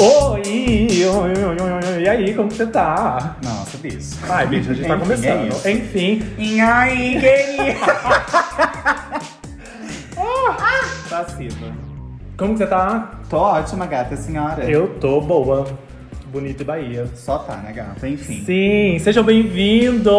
[0.00, 3.36] Oi, oi, oi, oi, oi, e aí, como você tá?
[3.42, 4.16] Nossa, bicho.
[4.30, 5.26] Ai, bicho, a gente tá Enfim, começando.
[5.26, 5.68] é isso.
[5.68, 7.74] Enfim, E aí, querida?
[11.10, 11.72] Passiva.
[12.36, 13.10] como que você tá?
[13.28, 14.62] Tô ótima, gata, senhora.
[14.70, 15.66] Eu tô boa.
[16.26, 17.08] Bonita e Bahia.
[17.16, 18.06] Só tá, né, gata?
[18.08, 18.44] Enfim.
[18.44, 20.12] Sim, sejam bem-vindos!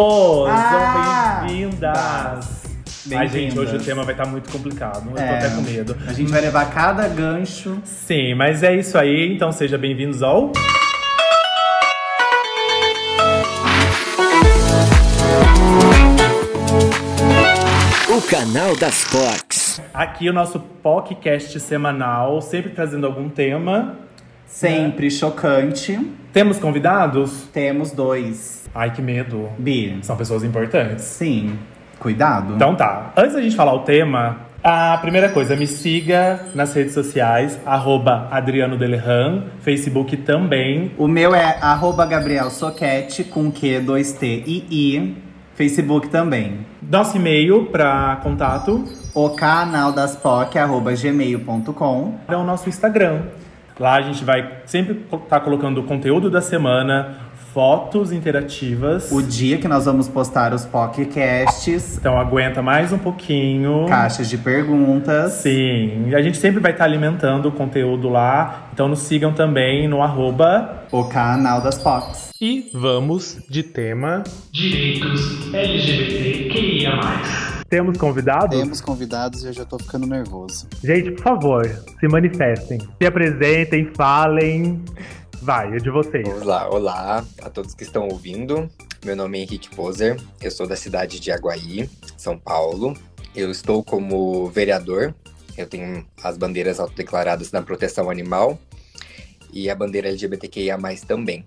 [0.50, 2.59] Ah, Sejam bem-vindas!
[3.12, 5.08] Ai, gente, hoje o tema vai estar muito complicado.
[5.08, 5.38] Eu tô É.
[5.38, 5.96] até com medo.
[6.06, 7.80] A gente vai levar cada gancho.
[7.84, 9.32] Sim, mas é isso aí.
[9.34, 10.52] Então sejam bem-vindos ao.
[18.08, 19.80] O canal das Fox.
[19.94, 23.96] Aqui o nosso podcast semanal, sempre trazendo algum tema.
[24.46, 25.98] Sempre chocante.
[26.32, 27.44] Temos convidados?
[27.52, 28.68] Temos dois.
[28.74, 29.48] Ai, que medo.
[29.58, 29.98] Bi.
[30.02, 31.04] São pessoas importantes.
[31.04, 31.56] Sim.
[32.00, 32.54] Cuidado.
[32.56, 33.12] Então tá.
[33.16, 38.26] Antes da gente falar o tema, a primeira coisa, me siga nas redes sociais, arroba
[38.30, 40.92] Adriano Delerran, Facebook também.
[40.98, 45.16] O meu é arroba Gabriel Soquete, com Q, 2T e I.
[45.54, 46.66] Facebook também.
[46.82, 48.82] Nosso e-mail para contato
[49.14, 52.14] O canal das POC, arroba gmail.com.
[52.28, 53.22] é o nosso Instagram.
[53.80, 57.16] Lá a gente vai sempre estar colocando o conteúdo da semana,
[57.54, 59.10] fotos interativas.
[59.10, 63.86] O dia que nós vamos postar os podcasts, Então aguenta mais um pouquinho.
[63.88, 65.32] caixas de perguntas.
[65.32, 68.68] Sim, a gente sempre vai estar alimentando o conteúdo lá.
[68.74, 70.84] Então nos sigam também no arroba.
[70.92, 72.32] O canal das POCs.
[72.38, 77.59] E vamos de tema Direitos LGBTQIA+.
[77.70, 78.58] Temos convidados?
[78.58, 80.66] Temos convidados e eu já tô ficando nervoso.
[80.82, 82.80] Gente, por favor, se manifestem.
[83.00, 84.84] Se apresentem, falem.
[85.40, 86.26] Vai, é de vocês.
[86.26, 88.68] Vamos lá, olá a todos que estão ouvindo.
[89.04, 92.92] Meu nome é Henrique Poser, eu sou da cidade de Aguaí, São Paulo.
[93.36, 95.14] Eu estou como vereador,
[95.56, 98.58] eu tenho as bandeiras autodeclaradas na proteção animal
[99.52, 101.46] e a bandeira LGBTQIA+, também.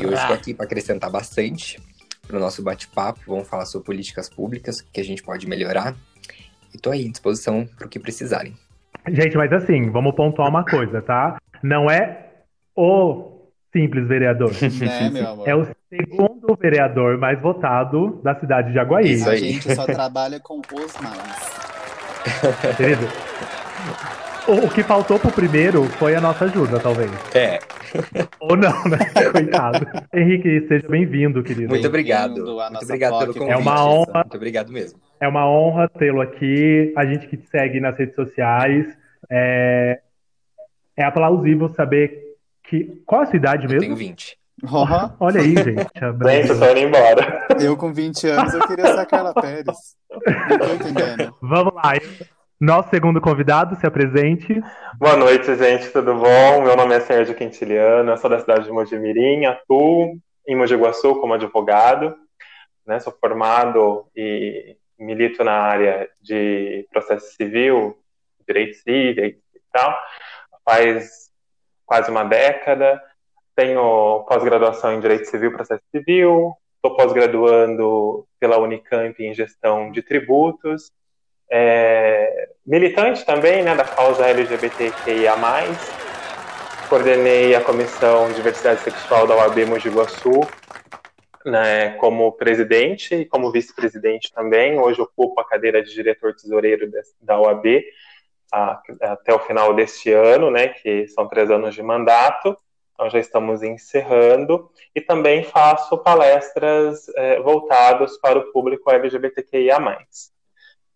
[0.00, 1.78] E hoje estou aqui para acrescentar bastante
[2.28, 3.20] para o nosso bate-papo.
[3.26, 5.96] Vamos falar sobre políticas públicas, o que a gente pode melhorar.
[6.72, 8.54] E tô aí, à disposição para o que precisarem.
[9.08, 11.38] Gente, mas assim, vamos pontuar uma coisa, tá?
[11.62, 12.26] Não é
[12.76, 14.52] o simples vereador.
[14.52, 15.48] Né, meu amor?
[15.48, 19.12] É o segundo vereador mais votado da cidade de Aguaí.
[19.12, 19.52] Isso A aí.
[19.52, 22.76] gente só trabalha com os mais.
[22.76, 23.08] Querido.
[24.48, 27.10] O, o que faltou pro primeiro foi a nossa ajuda, talvez.
[27.34, 27.58] É,
[28.40, 28.98] Ou não, né?
[29.30, 29.86] Coitado.
[30.12, 31.68] Henrique, seja bem-vindo, querido.
[31.68, 32.30] muito obrigado.
[32.30, 33.52] Muito nossa obrigado pelo convite.
[33.52, 34.12] É uma honra.
[34.14, 34.98] Muito obrigado mesmo.
[35.20, 36.94] É uma honra tê-lo aqui.
[36.96, 38.86] A gente que te segue nas redes sociais.
[39.30, 40.00] É,
[40.96, 42.18] é aplausível saber
[42.64, 43.02] que.
[43.04, 43.96] Qual a sua idade Eu tenho mesmo?
[43.96, 44.38] 20.
[44.64, 45.66] Ó, Olha aí, gente.
[45.66, 47.46] Gente, eu tô indo embora.
[47.60, 49.96] eu com 20 anos eu queria ser a Pérez.
[50.10, 51.36] Não tô entendendo.
[51.42, 51.92] Vamos lá.
[52.60, 54.60] Nosso segundo convidado, se apresente.
[54.98, 56.62] Boa noite, gente, tudo bom?
[56.64, 61.34] Meu nome é Sérgio Quintiliano, sou da cidade de Mojimirim, atuo em Mogi Guaçu como
[61.34, 62.16] advogado,
[62.84, 62.98] né?
[62.98, 67.96] Sou formado e milito na área de processo civil,
[68.44, 69.38] direito civil e
[69.72, 69.96] tal,
[70.64, 71.30] faz
[71.86, 73.00] quase uma década.
[73.54, 80.02] Tenho pós-graduação em Direito Civil e Processo Civil, estou pós-graduando pela Unicamp em Gestão de
[80.02, 80.90] Tributos,
[81.50, 85.36] é, militante também né, da causa LGBTQIA+,
[86.88, 90.40] coordenei a Comissão de Diversidade Sexual da OAB Mogi Guaçu,
[91.44, 94.78] né, como presidente e como vice-presidente também.
[94.78, 97.84] Hoje ocupo a cadeira de diretor-tesoureiro des- da OAB
[98.52, 102.56] a- até o final deste ano, né, que são três anos de mandato.
[102.94, 104.70] Então já estamos encerrando.
[104.94, 109.78] E também faço palestras eh, voltadas para o público LGBTQIA+.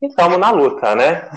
[0.02, 1.28] E estamos na luta, né?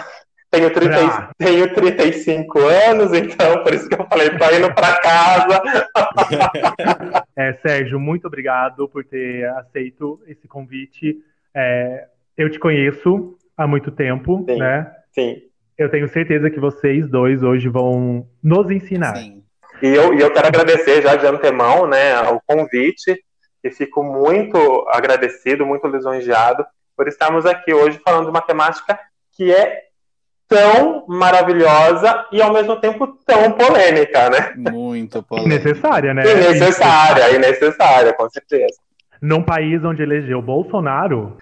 [0.49, 4.73] Tenho, 30, e- Pra- tenho 35 anos, então por isso que eu falei, tô indo
[4.73, 5.61] para casa.
[7.37, 11.17] É, Sérgio, muito obrigado por ter aceito esse convite.
[11.53, 12.05] É,
[12.37, 14.57] eu te conheço há muito tempo, Sim.
[14.57, 14.89] né?
[15.13, 15.41] Sim.
[15.77, 19.17] Eu tenho certeza que vocês dois hoje vão nos ensinar.
[19.17, 19.43] Sim.
[19.81, 23.21] E eu, e eu quero agradecer já de antemão né, o convite
[23.61, 24.57] e fico muito
[24.89, 28.99] agradecido, muito lisonjeado por estarmos aqui hoje falando de uma temática
[29.33, 29.83] que é
[30.47, 34.53] tão maravilhosa e ao mesmo tempo tão polêmica, né?
[34.71, 35.49] Muito polêmico.
[35.49, 36.23] Necessária, né?
[36.23, 38.79] Necessária, e necessária, com certeza.
[39.21, 41.37] Num país onde elegeu Bolsonaro,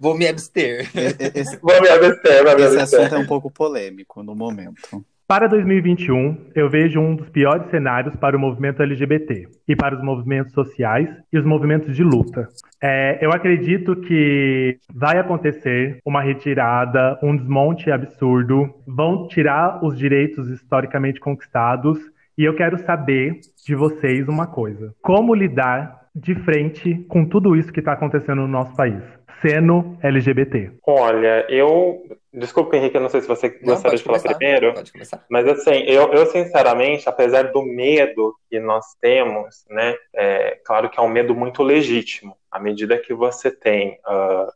[0.00, 0.88] Vou me abster.
[1.34, 3.00] Esse, Vou me abster, vou me esse abster.
[3.00, 5.04] assunto é um pouco polêmico no momento.
[5.30, 10.02] Para 2021, eu vejo um dos piores cenários para o movimento LGBT e para os
[10.02, 12.48] movimentos sociais e os movimentos de luta.
[12.82, 20.48] É, eu acredito que vai acontecer uma retirada, um desmonte absurdo, vão tirar os direitos
[20.48, 22.00] historicamente conquistados
[22.36, 27.72] e eu quero saber de vocês uma coisa: como lidar de frente com tudo isso
[27.72, 29.00] que está acontecendo no nosso país?
[29.40, 30.70] seno LGBT?
[30.86, 32.02] Olha, eu.
[32.32, 34.74] Desculpa, Henrique, eu não sei se você não, gostaria de falar começar, primeiro.
[34.74, 35.24] Pode começar.
[35.28, 39.96] Mas assim, eu, eu sinceramente, apesar do medo que nós temos, né?
[40.14, 42.36] É, claro que é um medo muito legítimo.
[42.48, 44.52] À medida que você tem uh,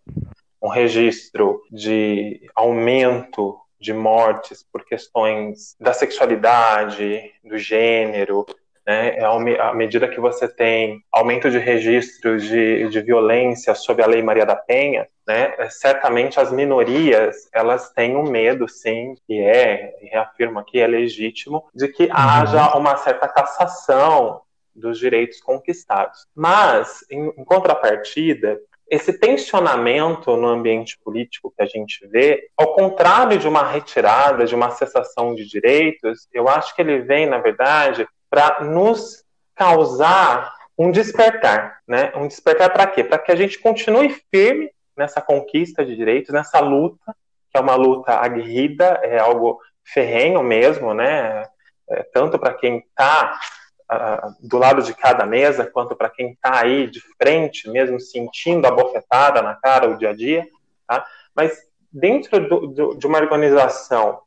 [0.62, 8.46] um registro de aumento de mortes por questões da sexualidade, do gênero,
[8.86, 9.24] né, é
[9.60, 14.46] à medida que você tem aumento de registros de, de violência sob a Lei Maria
[14.46, 20.58] da Penha, né, é, certamente as minorias elas têm um medo, sim, que é, reafirmo
[20.58, 22.12] aqui, é legítimo, de que uhum.
[22.12, 24.42] haja uma certa cassação
[24.74, 26.26] dos direitos conquistados.
[26.34, 28.60] Mas, em, em contrapartida,
[28.90, 34.54] esse tensionamento no ambiente político que a gente vê, ao contrário de uma retirada, de
[34.54, 39.24] uma cessação de direitos, eu acho que ele vem, na verdade, para nos
[39.54, 42.12] causar um despertar, né?
[42.16, 43.04] Um despertar para quê?
[43.04, 47.14] Para que a gente continue firme nessa conquista de direitos, nessa luta,
[47.50, 51.46] que é uma luta aguerrida, é algo ferrenho mesmo, né?
[51.88, 53.38] É, tanto para quem está
[53.82, 58.00] uh, ah, do lado de cada mesa, quanto para quem está aí de frente, mesmo
[58.00, 60.48] sentindo a bofetada na cara o dia a dia,
[60.86, 61.06] tá?
[61.34, 61.58] Mas
[61.92, 64.22] dentro do, do, de uma organização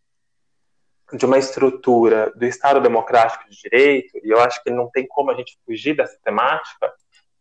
[1.14, 5.32] de uma estrutura do Estado Democrático de Direito, e eu acho que não tem como
[5.32, 6.94] a gente fugir dessa temática,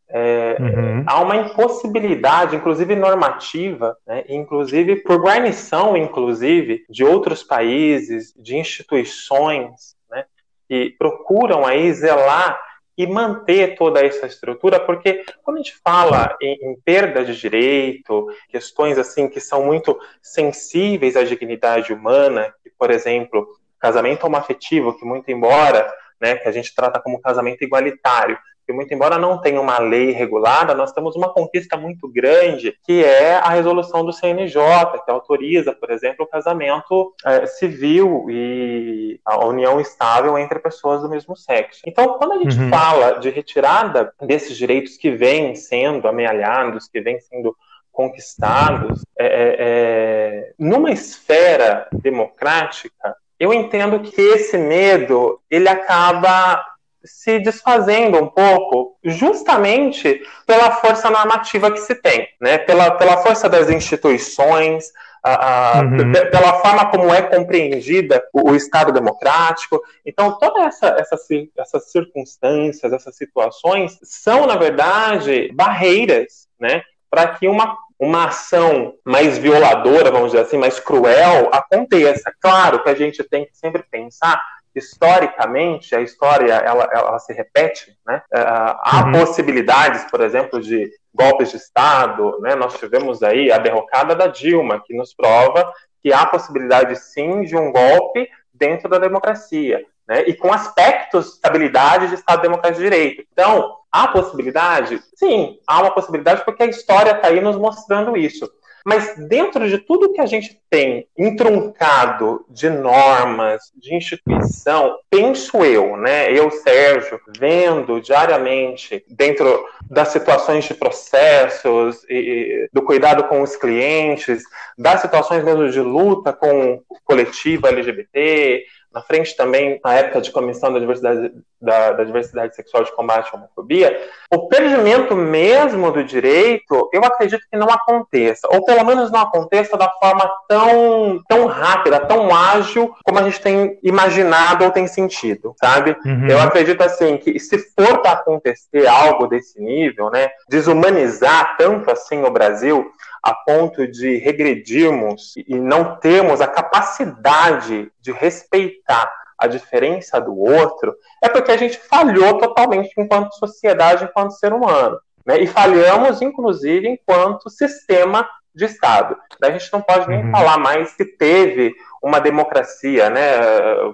[0.09, 1.05] é, uhum.
[1.07, 9.97] há uma impossibilidade, inclusive normativa, né, inclusive por guarnição, inclusive, de outros países, de instituições,
[10.11, 10.25] né,
[10.69, 12.61] que procuram aí zelar
[12.97, 18.27] e manter toda essa estrutura, porque quando a gente fala em, em, perda de direito,
[18.49, 23.47] questões assim que são muito sensíveis à dignidade humana, que, por exemplo,
[23.79, 28.93] casamento homoafetivo, que muito embora, né, que a gente trata como casamento igualitário, que muito
[28.93, 33.51] embora não tenha uma lei regulada, nós temos uma conquista muito grande, que é a
[33.51, 34.61] resolução do CNJ,
[35.05, 41.09] que autoriza, por exemplo, o casamento é, civil e a união estável entre pessoas do
[41.09, 41.83] mesmo sexo.
[41.87, 42.69] Então, quando a gente uhum.
[42.69, 47.57] fala de retirada desses direitos que vêm sendo amealhados, que vêm sendo
[47.93, 56.65] conquistados, é, é, é numa esfera democrática, eu entendo que esse medo ele acaba
[57.07, 62.59] se desfazendo um pouco, justamente pela força normativa que se tem, né?
[62.59, 64.93] pela, pela força das instituições,
[65.25, 66.13] a, a, uhum.
[66.13, 69.83] pela forma como é compreendida o, o Estado democrático.
[70.05, 71.17] Então, todas essa, essa,
[71.57, 76.83] essas circunstâncias, essas situações, são, na verdade, barreiras né?
[77.11, 82.33] para que uma uma ação mais violadora, vamos dizer assim, mais cruel, aconteça.
[82.41, 84.41] Claro que a gente tem que sempre pensar
[84.77, 88.23] historicamente a história ela, ela se repete, né?
[88.33, 89.13] É, há uhum.
[89.13, 92.55] possibilidades, por exemplo, de golpes de Estado, né?
[92.55, 97.57] Nós tivemos aí a derrocada da Dilma, que nos prova que há possibilidade sim de
[97.57, 100.23] um golpe dentro da democracia, né?
[100.27, 103.25] E com aspectos de estabilidade de Estado Democrático de Direito.
[103.33, 105.03] Então, Há possibilidade?
[105.15, 108.47] Sim, há uma possibilidade porque a história está aí nos mostrando isso.
[108.87, 115.97] Mas dentro de tudo que a gente tem entroncado de normas, de instituição, penso eu,
[115.97, 123.57] né, eu, Sérgio, vendo diariamente dentro das situações de processos, e, do cuidado com os
[123.57, 124.45] clientes,
[124.79, 130.33] das situações mesmo de luta com o coletivo LGBT, na frente também, na época de
[130.33, 133.95] comissão da diversidade, da, da, diversidade sexual de combate à homofobia,
[134.33, 139.77] o perdimento mesmo do direito, eu acredito que não aconteça, ou pelo menos não aconteça
[139.77, 145.55] da forma tão, tão rápida, tão ágil como a gente tem imaginado ou tem sentido,
[145.61, 145.95] sabe?
[146.03, 146.29] Uhum.
[146.29, 152.25] Eu acredito assim que se for para acontecer algo desse nível, né, desumanizar tanto assim
[152.25, 152.91] o Brasil,
[153.27, 160.95] a ponto de regredirmos e não termos a capacidade de respeitar a diferença do outro,
[161.21, 164.97] é porque a gente falhou totalmente enquanto sociedade, enquanto ser humano.
[165.27, 165.41] Né?
[165.41, 169.17] E falhamos, inclusive, enquanto sistema de Estado.
[169.43, 170.31] A gente não pode nem uhum.
[170.31, 173.23] falar mais que teve uma democracia, né?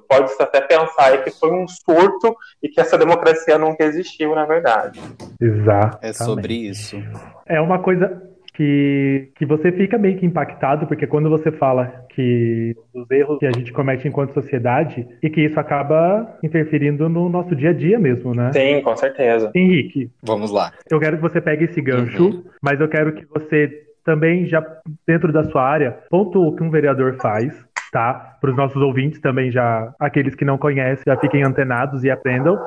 [0.06, 5.00] Pode-se até pensar que foi um surto e que essa democracia nunca existiu, na verdade.
[5.40, 5.98] Exato.
[6.02, 6.96] É sobre isso.
[7.46, 12.76] É uma coisa que, que você fica meio que impactado, porque quando você fala que
[12.94, 17.56] os erros que a gente comete enquanto sociedade e que isso acaba interferindo no nosso
[17.56, 18.52] dia a dia mesmo, né?
[18.52, 19.50] Sim, com certeza.
[19.54, 20.70] Henrique, Vamos lá.
[20.90, 22.44] eu quero que você pegue esse gancho, Uhum.
[22.62, 23.70] mas eu quero que você
[24.04, 24.62] também, já
[25.06, 27.54] dentro da sua área, pontua o que um vereador faz,
[27.92, 28.36] tá?
[28.40, 32.58] Para os nossos ouvintes também, já aqueles que não conhecem, já fiquem antenados e aprendam.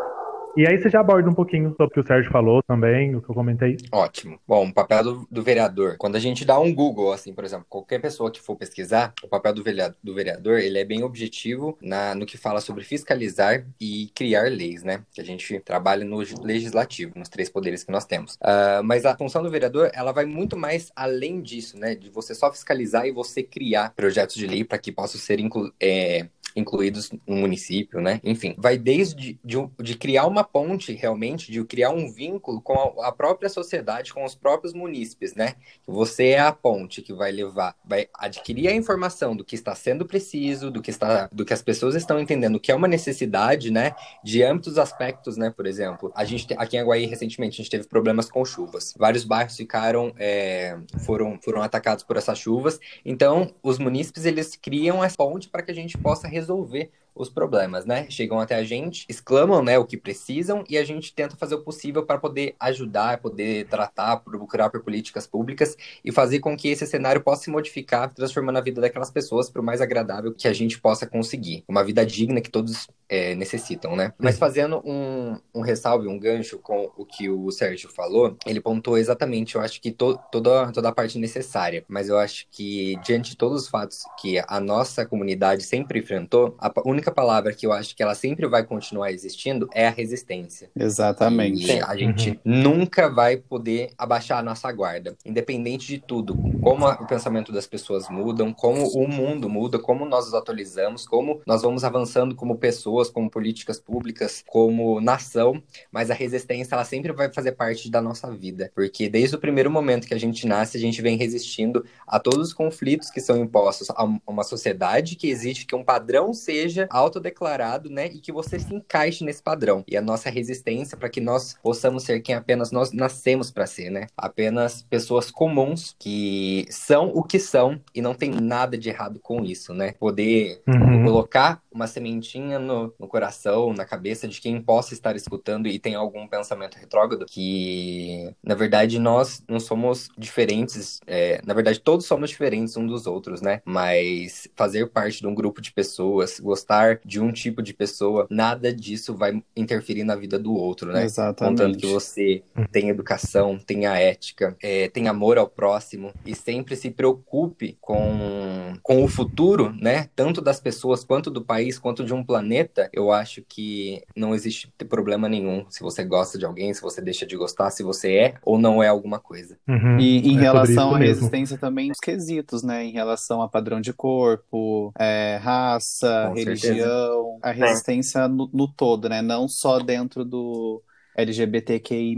[0.57, 3.21] E aí você já aborda um pouquinho sobre o que o Sérgio falou também, o
[3.21, 3.75] que eu comentei.
[3.91, 4.39] Ótimo.
[4.47, 5.97] Bom, o papel do, do vereador.
[5.97, 9.27] Quando a gente dá um Google, assim, por exemplo, qualquer pessoa que for pesquisar, o
[9.27, 13.65] papel do vereador, do vereador ele é bem objetivo na, no que fala sobre fiscalizar
[13.81, 15.03] e criar leis, né?
[15.13, 18.37] Que a gente trabalha no legislativo, nos três poderes que nós temos.
[18.41, 21.95] Ah, mas a função do vereador, ela vai muito mais além disso, né?
[21.95, 25.69] De você só fiscalizar e você criar projetos de lei para que possam ser inclu
[25.81, 28.21] é, incluídos no município, né?
[28.23, 33.09] Enfim, vai desde de, de criar uma ponte, realmente, de criar um vínculo com a,
[33.09, 35.55] a própria sociedade, com os próprios munícipes, né?
[35.85, 40.05] Você é a ponte que vai levar, vai adquirir a informação do que está sendo
[40.05, 43.93] preciso, do que está, do que as pessoas estão entendendo, que é uma necessidade, né?
[44.23, 45.53] De âmbitos aspectos, né?
[45.55, 48.93] Por exemplo, a gente te- aqui em Aguaí recentemente a gente teve problemas com chuvas.
[48.97, 52.79] Vários bairros ficaram, é, foram, foram atacados por essas chuvas.
[53.03, 57.29] Então, os munícipes eles criam essa ponte para que a gente possa resolver resolver os
[57.29, 58.07] problemas, né?
[58.09, 61.61] Chegam até a gente, exclamam, né, o que precisam e a gente tenta fazer o
[61.63, 66.85] possível para poder ajudar, poder tratar, procurar por políticas públicas e fazer com que esse
[66.85, 70.53] cenário possa se modificar, transformando a vida daquelas pessoas para o mais agradável que a
[70.53, 71.63] gente possa conseguir.
[71.67, 74.13] Uma vida digna que todos é, necessitam, né?
[74.19, 78.97] Mas fazendo um, um ressalve, um gancho com o que o Sérgio falou, ele pontuou
[78.97, 83.31] exatamente, eu acho que to, toda, toda a parte necessária, mas eu acho que diante
[83.31, 87.65] de todos os fatos que a nossa comunidade sempre enfrentou, a pa- única palavra que
[87.67, 90.69] eu acho que ela sempre vai continuar existindo é a resistência.
[90.75, 91.67] Exatamente.
[91.71, 96.35] E a gente nunca vai poder abaixar a nossa guarda, independente de tudo.
[96.61, 101.07] Como a- o pensamento das pessoas mudam, como o mundo muda, como nós nos atualizamos,
[101.07, 106.85] como nós vamos avançando como pessoas, como políticas públicas, como nação, mas a resistência ela
[106.85, 110.47] sempre vai fazer parte da nossa vida, porque desde o primeiro momento que a gente
[110.47, 115.15] nasce, a gente vem resistindo a todos os conflitos que são impostos a uma sociedade
[115.15, 119.83] que exige que um padrão seja autodeclarado, né, e que você se encaixe nesse padrão.
[119.87, 123.89] E a nossa resistência para que nós possamos ser quem apenas nós nascemos para ser,
[123.89, 124.07] né?
[124.17, 129.43] Apenas pessoas comuns que são o que são e não tem nada de errado com
[129.43, 129.93] isso, né?
[129.99, 131.03] Poder Uhum.
[131.05, 135.95] colocar uma sementinha no, no coração, na cabeça de quem possa estar escutando e tem
[135.95, 142.29] algum pensamento retrógrado, que na verdade nós não somos diferentes, é, na verdade todos somos
[142.29, 143.61] diferentes um dos outros, né?
[143.65, 148.73] Mas fazer parte de um grupo de pessoas, gostar de um tipo de pessoa, nada
[148.73, 151.07] disso vai interferir na vida do outro, né?
[151.37, 151.87] Contanto que Exatamente.
[151.87, 158.73] você tem educação, tenha ética, é, tenha amor ao próximo e sempre se preocupe com,
[158.83, 160.09] com o futuro, né?
[160.15, 164.71] Tanto das pessoas quanto do país, quanto de um planeta, eu acho que não existe
[164.89, 168.33] problema nenhum se você gosta de alguém, se você deixa de gostar, se você é
[168.43, 169.57] ou não é alguma coisa.
[169.67, 169.99] Uhum.
[169.99, 172.83] E em É relação à resistência também, os quesitos, né?
[172.83, 176.64] Em relação a padrão de corpo, é, raça, Com certeza.
[176.67, 179.21] Religião, a resistência no, no todo, né?
[179.21, 180.81] Não só dentro do
[181.17, 182.15] LGBTQI+.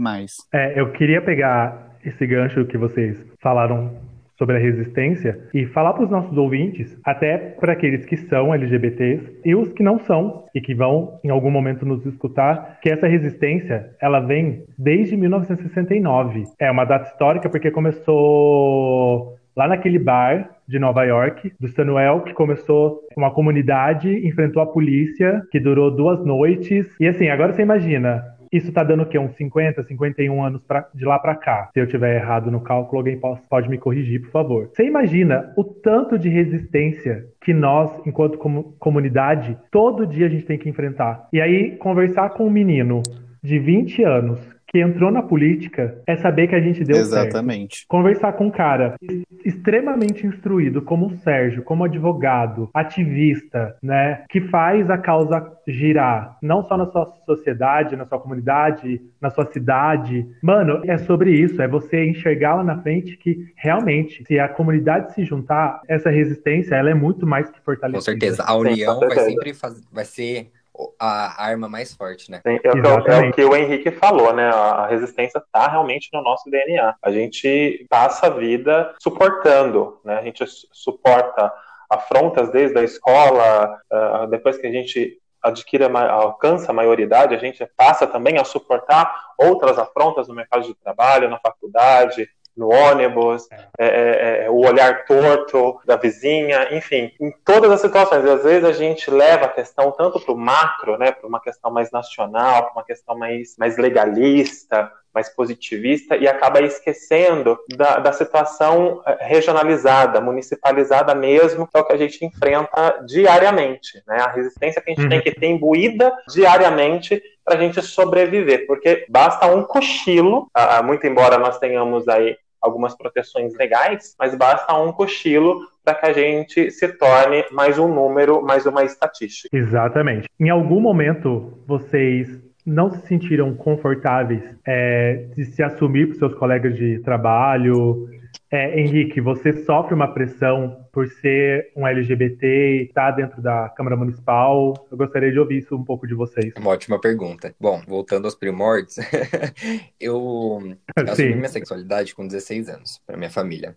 [0.52, 6.04] É, eu queria pegar esse gancho que vocês falaram sobre a resistência e falar para
[6.04, 10.60] os nossos ouvintes, até para aqueles que são LGBTs e os que não são e
[10.60, 16.44] que vão em algum momento nos escutar, que essa resistência ela vem desde 1969.
[16.60, 22.32] É uma data histórica porque começou lá naquele bar de Nova York, do Samuel, que
[22.32, 26.86] começou uma comunidade, enfrentou a polícia, que durou duas noites.
[27.00, 28.22] E assim, agora você imagina,
[28.52, 29.18] isso tá dando o quê?
[29.18, 31.70] Uns 50, 51 anos pra, de lá pra cá.
[31.74, 34.70] Se eu tiver errado no cálculo, alguém pode, pode me corrigir, por favor.
[34.72, 40.46] Você imagina o tanto de resistência que nós, enquanto comu- comunidade, todo dia a gente
[40.46, 41.26] tem que enfrentar.
[41.32, 43.02] E aí, conversar com um menino
[43.42, 47.28] de 20 anos que entrou na política é saber que a gente deu certo.
[47.28, 47.86] Exatamente.
[47.88, 48.96] Conversar com um cara
[49.44, 56.62] extremamente instruído, como o Sérgio, como advogado, ativista, né, que faz a causa girar, não
[56.62, 60.26] só na sua sociedade, na sua comunidade, na sua cidade.
[60.42, 65.14] Mano, é sobre isso, é você enxergar lá na frente que realmente, se a comunidade
[65.14, 67.98] se juntar, essa resistência, ela é muito mais que fortalecida.
[67.98, 68.42] Com certeza.
[68.42, 69.80] A Sim, união com vai sempre faz...
[69.90, 70.50] vai ser
[70.98, 72.40] a arma mais forte, né?
[72.46, 74.48] Sim, é, o que, é o- é o que o Henrique falou, né?
[74.48, 76.94] A resistência está realmente no nosso DNA.
[77.02, 80.18] A gente passa a vida suportando, né?
[80.18, 81.52] A gente su- suporta
[81.90, 87.64] afrontas desde a escola, ah, depois que a gente adquire, alcança a maioridade, a gente
[87.76, 92.28] passa também a suportar outras afrontas no mercado de trabalho, na faculdade,
[92.58, 93.46] no ônibus,
[93.78, 98.24] é, é, é, o olhar torto da vizinha, enfim, em todas as situações.
[98.24, 101.70] Às vezes a gente leva a questão tanto para o macro, né, para uma questão
[101.70, 108.12] mais nacional, para uma questão mais, mais legalista, mais positivista e acaba esquecendo da, da
[108.12, 114.18] situação regionalizada, municipalizada mesmo, que é o que a gente enfrenta diariamente, né?
[114.20, 115.08] A resistência que a gente uhum.
[115.08, 120.50] tem que ter imbuída diariamente para a gente sobreviver, porque basta um cochilo,
[120.84, 126.12] muito embora nós tenhamos aí algumas proteções legais, mas basta um cochilo para que a
[126.12, 129.56] gente se torne mais um número, mais uma estatística.
[129.56, 130.28] Exatamente.
[130.38, 132.28] Em algum momento vocês
[132.66, 138.08] não se sentiram confortáveis é, de se assumir para seus colegas de trabalho?
[138.50, 143.68] É, Henrique, você sofre uma pressão por ser um LGBT e estar tá dentro da
[143.68, 144.86] Câmara Municipal?
[144.90, 146.54] Eu gostaria de ouvir isso um pouco de vocês.
[146.56, 147.54] Uma ótima pergunta.
[147.60, 148.96] Bom, voltando aos primórdios,
[150.00, 150.60] eu
[150.96, 153.76] assumi minha sexualidade com 16 anos para minha família.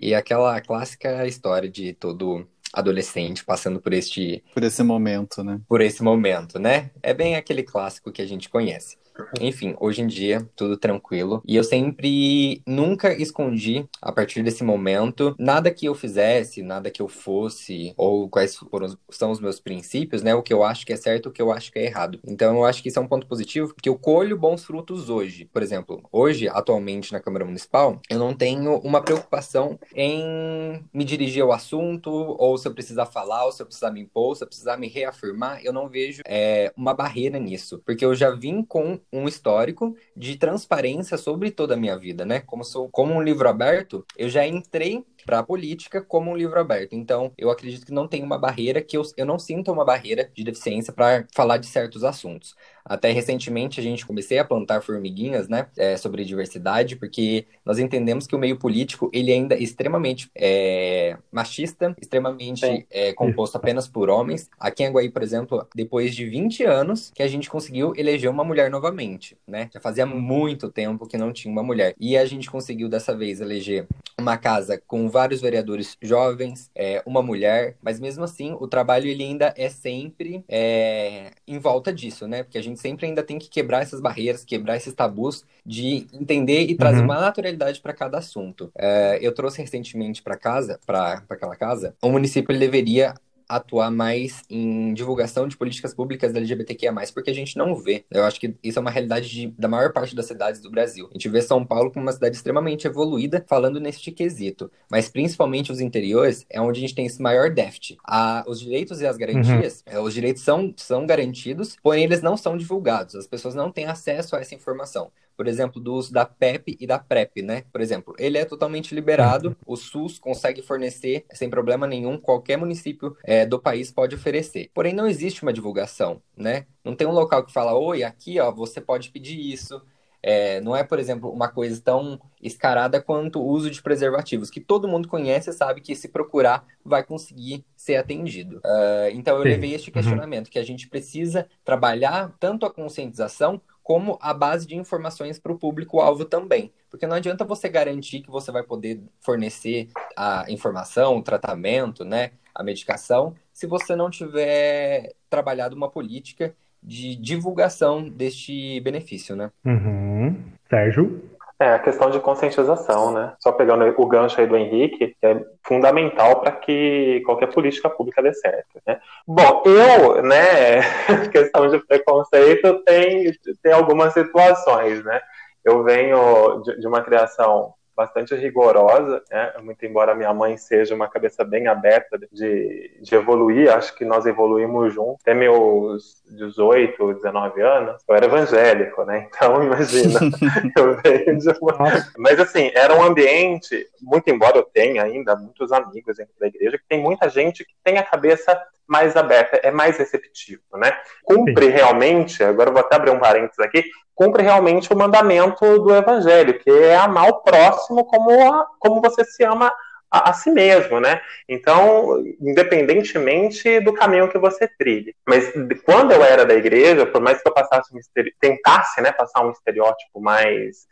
[0.00, 4.42] E aquela clássica história de todo adolescente passando por este.
[4.54, 5.60] Por esse momento, né?
[5.68, 6.90] Por esse momento, né?
[7.02, 8.96] É bem aquele clássico que a gente conhece.
[9.40, 11.42] Enfim, hoje em dia, tudo tranquilo.
[11.46, 17.00] E eu sempre nunca escondi, a partir desse momento, nada que eu fizesse, nada que
[17.00, 20.34] eu fosse, ou quais foram, são os meus princípios, né?
[20.34, 22.18] O que eu acho que é certo, o que eu acho que é errado.
[22.26, 25.48] Então, eu acho que isso é um ponto positivo, porque eu colho bons frutos hoje.
[25.52, 31.42] Por exemplo, hoje, atualmente, na Câmara Municipal, eu não tenho uma preocupação em me dirigir
[31.42, 34.48] ao assunto, ou se eu precisar falar, ou se eu precisar me impor, se eu
[34.48, 37.82] precisar me reafirmar, eu não vejo é, uma barreira nisso.
[37.84, 42.40] Porque eu já vim com um histórico de transparência sobre toda a minha vida, né?
[42.40, 46.58] Como sou como um livro aberto, eu já entrei para a política como um livro
[46.58, 46.94] aberto.
[46.94, 50.30] Então, eu acredito que não tem uma barreira, que eu, eu não sinto uma barreira
[50.34, 52.56] de deficiência para falar de certos assuntos.
[52.84, 58.26] Até recentemente a gente comecei a plantar formiguinhas, né, é, sobre diversidade, porque nós entendemos
[58.26, 64.10] que o meio político ele ainda é extremamente é, machista, extremamente é, composto apenas por
[64.10, 64.50] homens.
[64.58, 68.44] Aqui em Aguaí, por exemplo, depois de 20 anos que a gente conseguiu eleger uma
[68.44, 69.68] mulher novamente, né?
[69.72, 71.94] Já fazia muito tempo que não tinha uma mulher.
[71.98, 73.86] E a gente conseguiu dessa vez eleger
[74.18, 79.22] uma casa com vários vereadores jovens, é, uma mulher, mas mesmo assim o trabalho ele
[79.22, 82.42] ainda é sempre é, em volta disso, né?
[82.42, 86.62] Porque a gente sempre ainda tem que quebrar essas barreiras, quebrar esses tabus de entender
[86.62, 87.04] e trazer uhum.
[87.04, 88.70] uma naturalidade para cada assunto.
[88.76, 93.14] É, eu trouxe recentemente para casa, para aquela casa, o município deveria
[93.48, 98.04] atuar mais em divulgação de políticas públicas da LGBTQIA+, porque a gente não vê.
[98.10, 101.08] Eu acho que isso é uma realidade de, da maior parte das cidades do Brasil.
[101.10, 104.70] A gente vê São Paulo como uma cidade extremamente evoluída, falando neste quesito.
[104.90, 107.98] Mas principalmente os interiores é onde a gente tem esse maior déficit.
[108.04, 110.02] A, os direitos e as garantias, uhum.
[110.02, 113.14] os direitos são, são garantidos, porém eles não são divulgados.
[113.14, 116.86] As pessoas não têm acesso a essa informação por exemplo, do uso da PEP e
[116.86, 117.64] da PrEP, né?
[117.72, 119.54] Por exemplo, ele é totalmente liberado, uhum.
[119.66, 124.70] o SUS consegue fornecer sem problema nenhum, qualquer município é, do país pode oferecer.
[124.74, 126.66] Porém, não existe uma divulgação, né?
[126.84, 129.82] Não tem um local que fala, oi, aqui, ó, você pode pedir isso.
[130.22, 134.60] É, não é, por exemplo, uma coisa tão escarada quanto o uso de preservativos, que
[134.60, 138.58] todo mundo conhece e sabe que se procurar vai conseguir ser atendido.
[138.58, 139.48] Uh, então eu Sim.
[139.48, 139.94] levei este uhum.
[139.94, 140.52] questionamento, uhum.
[140.52, 145.58] que a gente precisa trabalhar tanto a conscientização como a base de informações para o
[145.58, 146.72] público-alvo também.
[146.90, 152.30] Porque não adianta você garantir que você vai poder fornecer a informação, o tratamento, né,
[152.54, 159.50] a medicação, se você não tiver trabalhado uma política de divulgação deste benefício, né?
[159.64, 160.36] Uhum.
[160.68, 161.22] Sérgio?
[161.62, 163.34] É, a questão de conscientização, né?
[163.38, 168.20] Só pegando o gancho aí do Henrique, que é fundamental para que qualquer política pública
[168.20, 169.00] dê certo, né?
[169.24, 170.80] Bom, eu, né,
[171.30, 173.30] questão de preconceito tem,
[173.62, 175.20] tem algumas situações, né?
[175.64, 179.52] Eu venho de, de uma criação bastante rigorosa, né?
[179.62, 184.26] muito embora minha mãe seja uma cabeça bem aberta de, de evoluir, acho que nós
[184.26, 185.20] evoluímos juntos.
[185.22, 189.28] Até meus 18, 19 anos, eu era evangélico, né?
[189.28, 190.20] Então, imagina,
[190.76, 191.78] eu venho de uma...
[192.16, 196.78] Mas, assim, era um ambiente, muito embora eu tenha ainda muitos amigos dentro da igreja,
[196.78, 198.60] que tem muita gente que tem a cabeça
[198.92, 200.94] mais aberta, é mais receptivo, né?
[201.24, 201.72] Cumpre Sim.
[201.72, 203.82] realmente, agora vou até abrir um parênteses aqui,
[204.14, 209.24] cumpre realmente o mandamento do evangelho, que é amar o próximo como, a, como você
[209.24, 209.72] se ama
[210.10, 211.22] a, a, si mesmo, né?
[211.48, 215.16] Então, independentemente do caminho que você trilhe.
[215.26, 215.50] Mas
[215.86, 217.98] quando eu era da igreja, por mais que eu passasse um
[218.38, 220.86] tentasse, né, passar um estereótipo mais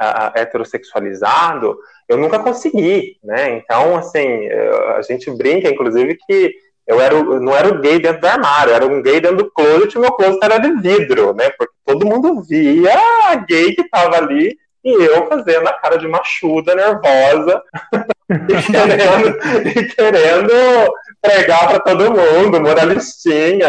[0.00, 3.52] uh, heterossexualizado, eu nunca consegui, né?
[3.52, 4.48] Então, assim,
[4.96, 8.86] a gente brinca, inclusive, que eu era, não era o gay dentro do armário, era
[8.86, 11.50] um gay dentro do closet e meu closet era de vidro, né?
[11.50, 12.92] Porque todo mundo via
[13.28, 17.62] a gay que tava ali e eu fazendo a cara de machuda, nervosa,
[18.28, 23.66] e, querendo, e querendo pregar para todo mundo, moralistinha,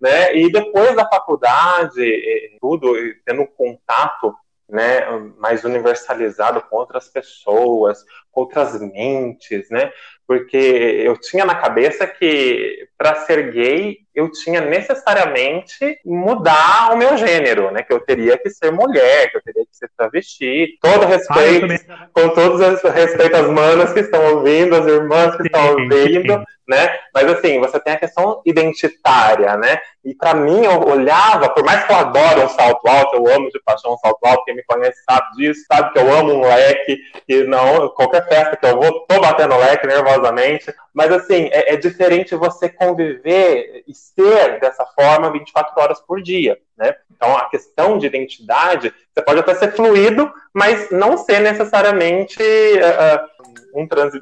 [0.00, 0.36] né?
[0.36, 2.12] E depois da faculdade,
[2.60, 2.92] tudo,
[3.24, 4.34] tendo contato
[4.68, 5.00] né,
[5.38, 8.04] mais universalizado com outras pessoas,
[8.38, 9.90] outras mentes, né?
[10.26, 17.16] Porque eu tinha na cabeça que para ser gay eu tinha necessariamente mudar o meu
[17.16, 17.84] gênero, né?
[17.84, 20.76] Que eu teria que ser mulher, que eu teria que ser travesti.
[20.82, 25.42] Todo respeito, ah, com todos os respeito às manas que estão ouvindo, as irmãs que
[25.42, 26.44] sim, estão ouvindo, sim.
[26.66, 26.98] né?
[27.14, 29.78] Mas assim, você tem a questão identitária, né?
[30.04, 33.48] E para mim eu olhava, por mais que eu adore um salto alto, eu amo
[33.50, 36.40] de paixão um salto alto, quem me conhece sabe disso, sabe que eu amo um
[36.40, 40.74] leque, que não, qualquer festa que eu vou, tô batendo leque nervosamente.
[40.98, 46.58] Mas assim, é, é diferente você conviver e ser dessa forma 24 horas por dia,
[46.76, 46.92] né?
[47.14, 53.80] Então, a questão de identidade, você pode até ser fluido, mas não ser necessariamente uh,
[53.80, 54.12] um trans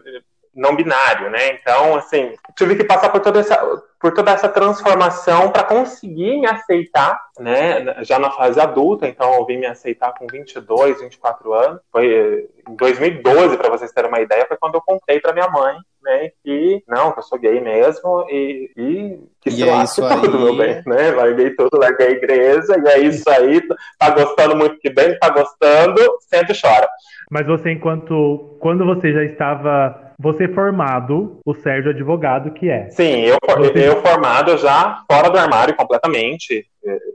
[0.54, 1.52] não binário, né?
[1.52, 3.56] Então, assim, tive que passar por toda essa,
[3.98, 8.04] por toda essa transformação para conseguir me aceitar, né?
[8.04, 11.80] Já na fase adulta, então eu vim me aceitar com 22, 24 anos.
[11.90, 15.74] Foi em 2012, para vocês terem uma ideia, foi quando eu contei para minha mãe
[16.06, 20.36] né, que não, que eu sou gay mesmo e, e que se é isso tudo,
[20.36, 20.44] aí...
[20.44, 21.10] meu bem, né?
[21.10, 23.60] Larguei tudo, larguei a igreja, e é isso aí,
[23.98, 26.88] tá gostando muito que bem, tá gostando, sente e chora.
[27.30, 28.56] Mas você, enquanto.
[28.60, 32.88] Quando você já estava você formado, o Sérgio advogado que é.
[32.90, 33.88] Sim, eu, você...
[33.88, 36.66] eu formado já fora do armário completamente,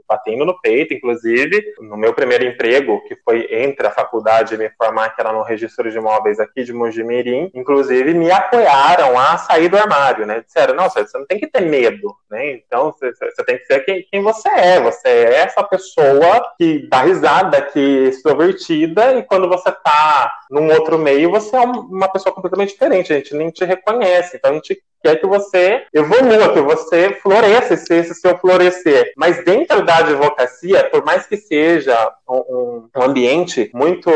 [0.08, 4.70] batendo no peito, inclusive, no meu primeiro emprego, que foi entre a faculdade e me
[4.70, 9.68] formar, que era no registro de imóveis aqui de Mojimirim, inclusive me apoiaram a sair
[9.68, 10.42] do armário, né?
[10.44, 12.52] Disseram, não, você não tem que ter medo, né?
[12.52, 16.86] Então, você, você tem que ser quem, quem, você é, você é essa pessoa que
[16.88, 22.08] dá risada, que é extrovertida, e quando você tá num outro meio, você é uma
[22.08, 26.52] pessoa completamente diferente, a gente nem te reconhece, então a gente quer que você evolua,
[26.52, 29.12] que você floresça, esse seu florescer.
[29.16, 31.96] Mas dentro da advocacia, por mais que seja
[32.28, 34.10] um, um ambiente muito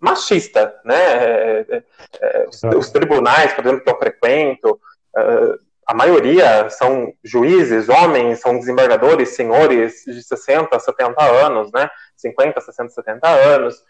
[0.00, 0.94] machista, né?
[0.94, 1.82] É, é,
[2.22, 4.80] é, os, os, tribunais, por exemplo, que eu frequento,
[5.16, 11.90] uh, a maioria são juízes, homens, são desembargadores, senhores de 60, 70 anos, né?
[12.16, 13.82] 50, 60, 70 anos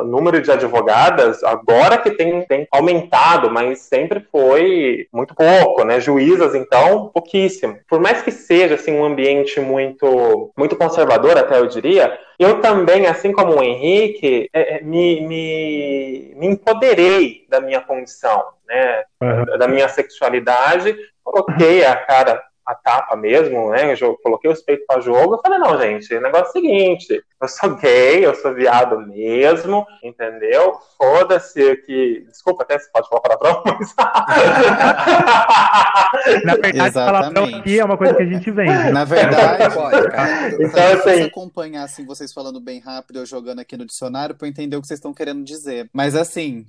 [0.00, 6.00] o número de advogadas, agora que tem, tem aumentado, mas sempre foi muito pouco, né?
[6.00, 7.78] Juízas, então, pouquíssimo.
[7.88, 13.06] Por mais que seja assim, um ambiente muito, muito conservador, até eu diria, eu também,
[13.06, 19.02] assim como o Henrique, é, é me, me, me empoderei da minha condição, né?
[19.20, 19.58] Uhum.
[19.58, 23.94] Da minha sexualidade, coloquei a cara a tapa mesmo, né?
[23.98, 25.36] Eu coloquei os peitos para jogo.
[25.36, 29.00] Eu falei, não, gente, o negócio é o seguinte: eu sou gay, eu sou viado
[29.06, 30.78] mesmo, entendeu?
[30.98, 32.26] Foda-se que.
[32.28, 33.94] Desculpa, até se pode falar palavrão, mas.
[36.44, 38.90] Na verdade, palavrão aqui é uma coisa que a gente vende.
[38.90, 40.48] Na verdade, pode, cara.
[40.60, 41.22] Então, assim.
[41.22, 44.86] acompanhar assim, vocês falando bem rápido, eu jogando aqui no dicionário, para entender o que
[44.86, 45.88] vocês estão querendo dizer.
[45.90, 46.66] Mas assim.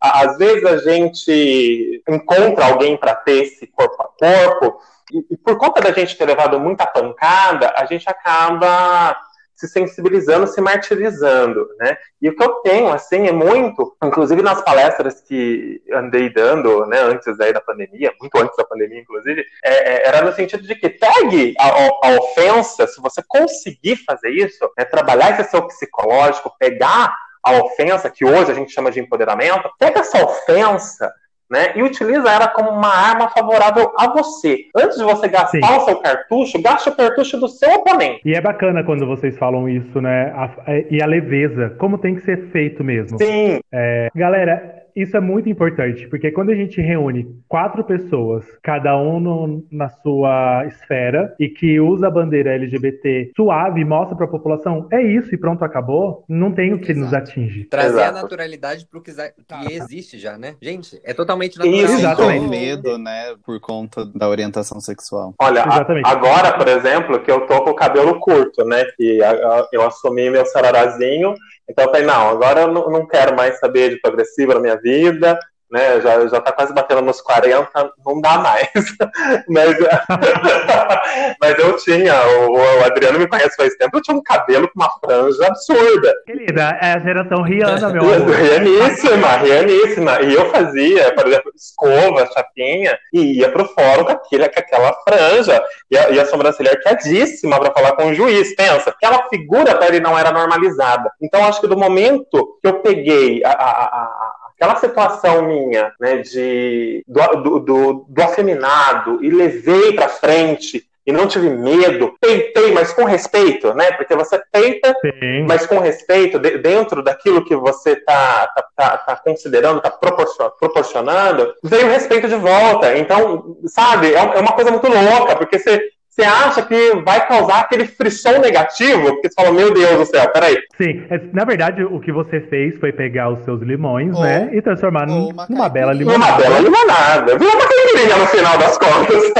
[0.00, 4.80] Às vezes a gente encontra alguém para ter esse corpo a corpo,
[5.12, 9.16] e, e, por conta da gente ter levado muita pancada, a gente acaba
[9.60, 11.94] se sensibilizando, se martirizando, né?
[12.22, 16.98] E o que eu tenho, assim, é muito, inclusive nas palestras que andei dando, né,
[16.98, 20.74] antes aí da pandemia, muito antes da pandemia, inclusive, é, é, era no sentido de
[20.74, 26.56] que pegue a, a, ofensa, se você conseguir fazer isso, né, trabalhar esse seu psicológico,
[26.58, 27.14] pegar
[27.44, 31.10] a ofensa, que hoje a gente chama de empoderamento, pega essa ofensa
[31.50, 34.66] né, e utiliza ela como uma arma favorável a você.
[34.74, 35.76] Antes de você gastar Sim.
[35.76, 38.20] o seu cartucho, gaste o cartucho do seu oponente.
[38.24, 40.32] E é bacana quando vocês falam isso, né?
[40.36, 43.18] A, a, e a leveza, como tem que ser feito mesmo.
[43.18, 43.58] Sim.
[43.72, 49.20] É, galera, isso é muito importante, porque quando a gente reúne quatro pessoas, cada um
[49.20, 54.88] no, na sua esfera, e que usa a bandeira LGBT suave, mostra para a população,
[54.92, 57.04] é isso e pronto, acabou, não tem o que Exato.
[57.04, 57.64] nos atinge.
[57.64, 58.18] Trazer Exato.
[58.18, 60.56] a naturalidade para o que, que existe já, né?
[60.60, 61.78] Gente, é totalmente natural.
[61.78, 62.48] Isso, exatamente.
[62.48, 65.34] medo, né, por conta da orientação sexual.
[65.40, 69.30] Olha, a, agora, por exemplo, que eu tô com o cabelo curto, né, que a,
[69.30, 71.34] a, eu assumi meu sararazinho,
[71.68, 74.76] então eu falei, não, agora eu não, não quero mais saber de progressiva na minha
[74.82, 75.38] vida,
[75.70, 76.00] né?
[76.00, 78.70] Já, já tá quase batendo nos 40, não dá mais.
[79.48, 79.76] mas,
[81.40, 84.80] mas eu tinha, o, o, Adriano me conhece faz tempo, eu tinha um cabelo com
[84.80, 86.12] uma franja absurda.
[86.26, 88.30] Querida, é a geração Rihanna, meu amor.
[88.30, 90.20] Rianíssima, Rianíssima.
[90.22, 94.92] E eu fazia, por exemplo, escova, chapinha, e ia pro fórum com, aquele, com aquela
[95.08, 95.62] franja.
[95.90, 98.54] E a, e a sobrancelha arqueadíssima para falar com o juiz.
[98.56, 101.10] Pensa, aquela figura para ele não era normalizada.
[101.22, 106.18] Então, acho que do momento que eu peguei a, a, a aquela situação minha, né,
[106.18, 112.92] de, do, do, do afeminado e levei para frente e não tive medo, peitei, mas
[112.92, 113.90] com respeito, né?
[113.92, 115.46] Porque você peita, Sim.
[115.48, 121.54] mas com respeito, de, dentro daquilo que você tá, tá, tá, tá considerando, tá proporcionando,
[121.64, 122.96] veio respeito de volta.
[122.98, 125.90] Então, sabe, é, é uma coisa muito louca, porque você
[126.20, 129.14] você acha que vai causar aquele frição negativo?
[129.14, 130.56] Porque você fala, meu Deus do céu, peraí.
[130.76, 134.50] Sim, é, na verdade, o que você fez foi pegar os seus limões, ou, né?
[134.52, 136.26] E transformar numa, numa bela limonada.
[136.26, 137.38] Numa bela limonada.
[137.38, 139.32] Viu uma caipirinha no final das contas.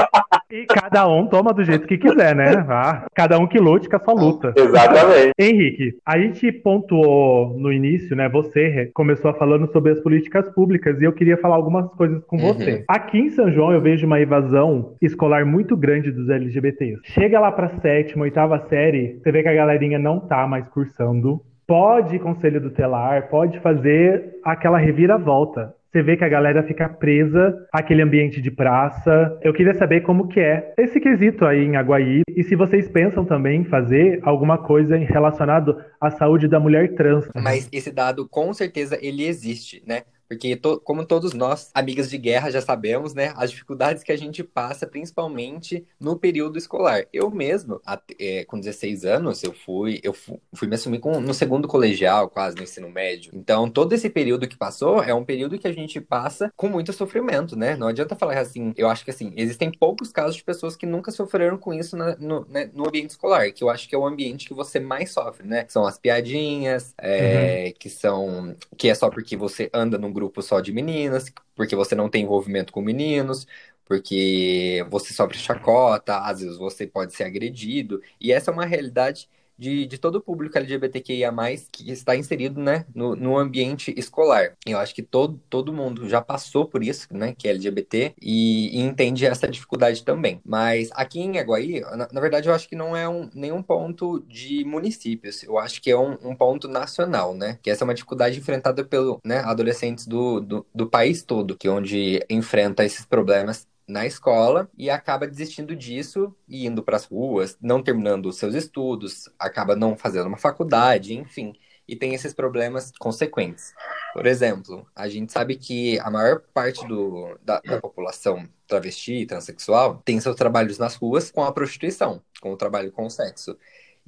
[0.51, 2.67] E cada um toma do jeito que quiser, né?
[2.69, 4.53] Ah, cada um que lute com a sua luta.
[4.57, 5.33] Exatamente.
[5.39, 8.29] Henrique, a gente pontuou no início, né?
[8.29, 12.55] Você começou falando sobre as políticas públicas e eu queria falar algumas coisas com uhum.
[12.55, 12.85] você.
[12.89, 16.29] Aqui em São João eu vejo uma evasão escolar muito grande dos
[16.71, 17.01] LGBTs.
[17.05, 21.43] Chega lá pra sétima, oitava série, você vê que a galerinha não tá mais cursando
[21.71, 25.73] pode conselho tutelar, pode fazer aquela reviravolta.
[25.87, 29.39] Você vê que a galera fica presa àquele ambiente de praça.
[29.41, 33.25] Eu queria saber como que é esse quesito aí em Aguaí e se vocês pensam
[33.25, 37.29] também em fazer alguma coisa relacionado à saúde da mulher trans.
[37.37, 40.03] Mas esse dado com certeza ele existe, né?
[40.31, 43.33] Porque, to, como todos nós, amigas de guerra, já sabemos, né?
[43.35, 47.05] As dificuldades que a gente passa, principalmente no período escolar.
[47.13, 47.81] Eu mesmo,
[48.17, 52.31] é, com 16 anos, eu fui, eu fui, fui me assumir com, no segundo colegial,
[52.31, 53.33] quase no ensino médio.
[53.35, 56.93] Então, todo esse período que passou é um período que a gente passa com muito
[56.93, 57.75] sofrimento, né?
[57.75, 61.11] Não adianta falar assim, eu acho que assim, existem poucos casos de pessoas que nunca
[61.11, 64.07] sofreram com isso na, no, né, no ambiente escolar, que eu acho que é o
[64.07, 65.65] ambiente que você mais sofre, né?
[65.67, 67.73] São as piadinhas, é, uhum.
[67.77, 68.55] que são.
[68.77, 72.23] que é só porque você anda num grupo só de meninas, porque você não tem
[72.25, 73.47] envolvimento com meninos,
[73.85, 79.29] porque você sofre chacota, às vezes você pode ser agredido, e essa é uma realidade
[79.61, 81.31] de, de todo o público LGBTQIA+,
[81.71, 84.57] que está inserido, né, no, no ambiente escolar.
[84.67, 88.79] Eu acho que todo, todo mundo já passou por isso, né, que é LGBT, e,
[88.79, 90.41] e entende essa dificuldade também.
[90.45, 94.25] Mas aqui em Aguaí, na, na verdade, eu acho que não é um, nenhum ponto
[94.27, 97.95] de municípios, eu acho que é um, um ponto nacional, né, que essa é uma
[97.95, 103.05] dificuldade enfrentada pelo, né, adolescentes do, do, do país todo, que é onde enfrenta esses
[103.05, 108.37] problemas na escola e acaba desistindo disso e indo para as ruas, não terminando os
[108.37, 111.55] seus estudos, acaba não fazendo uma faculdade, enfim,
[111.87, 113.75] e tem esses problemas consequentes.
[114.13, 119.27] Por exemplo, a gente sabe que a maior parte do, da, da população travesti e
[119.27, 123.59] transexual tem seus trabalhos nas ruas com a prostituição, com o trabalho com o sexo.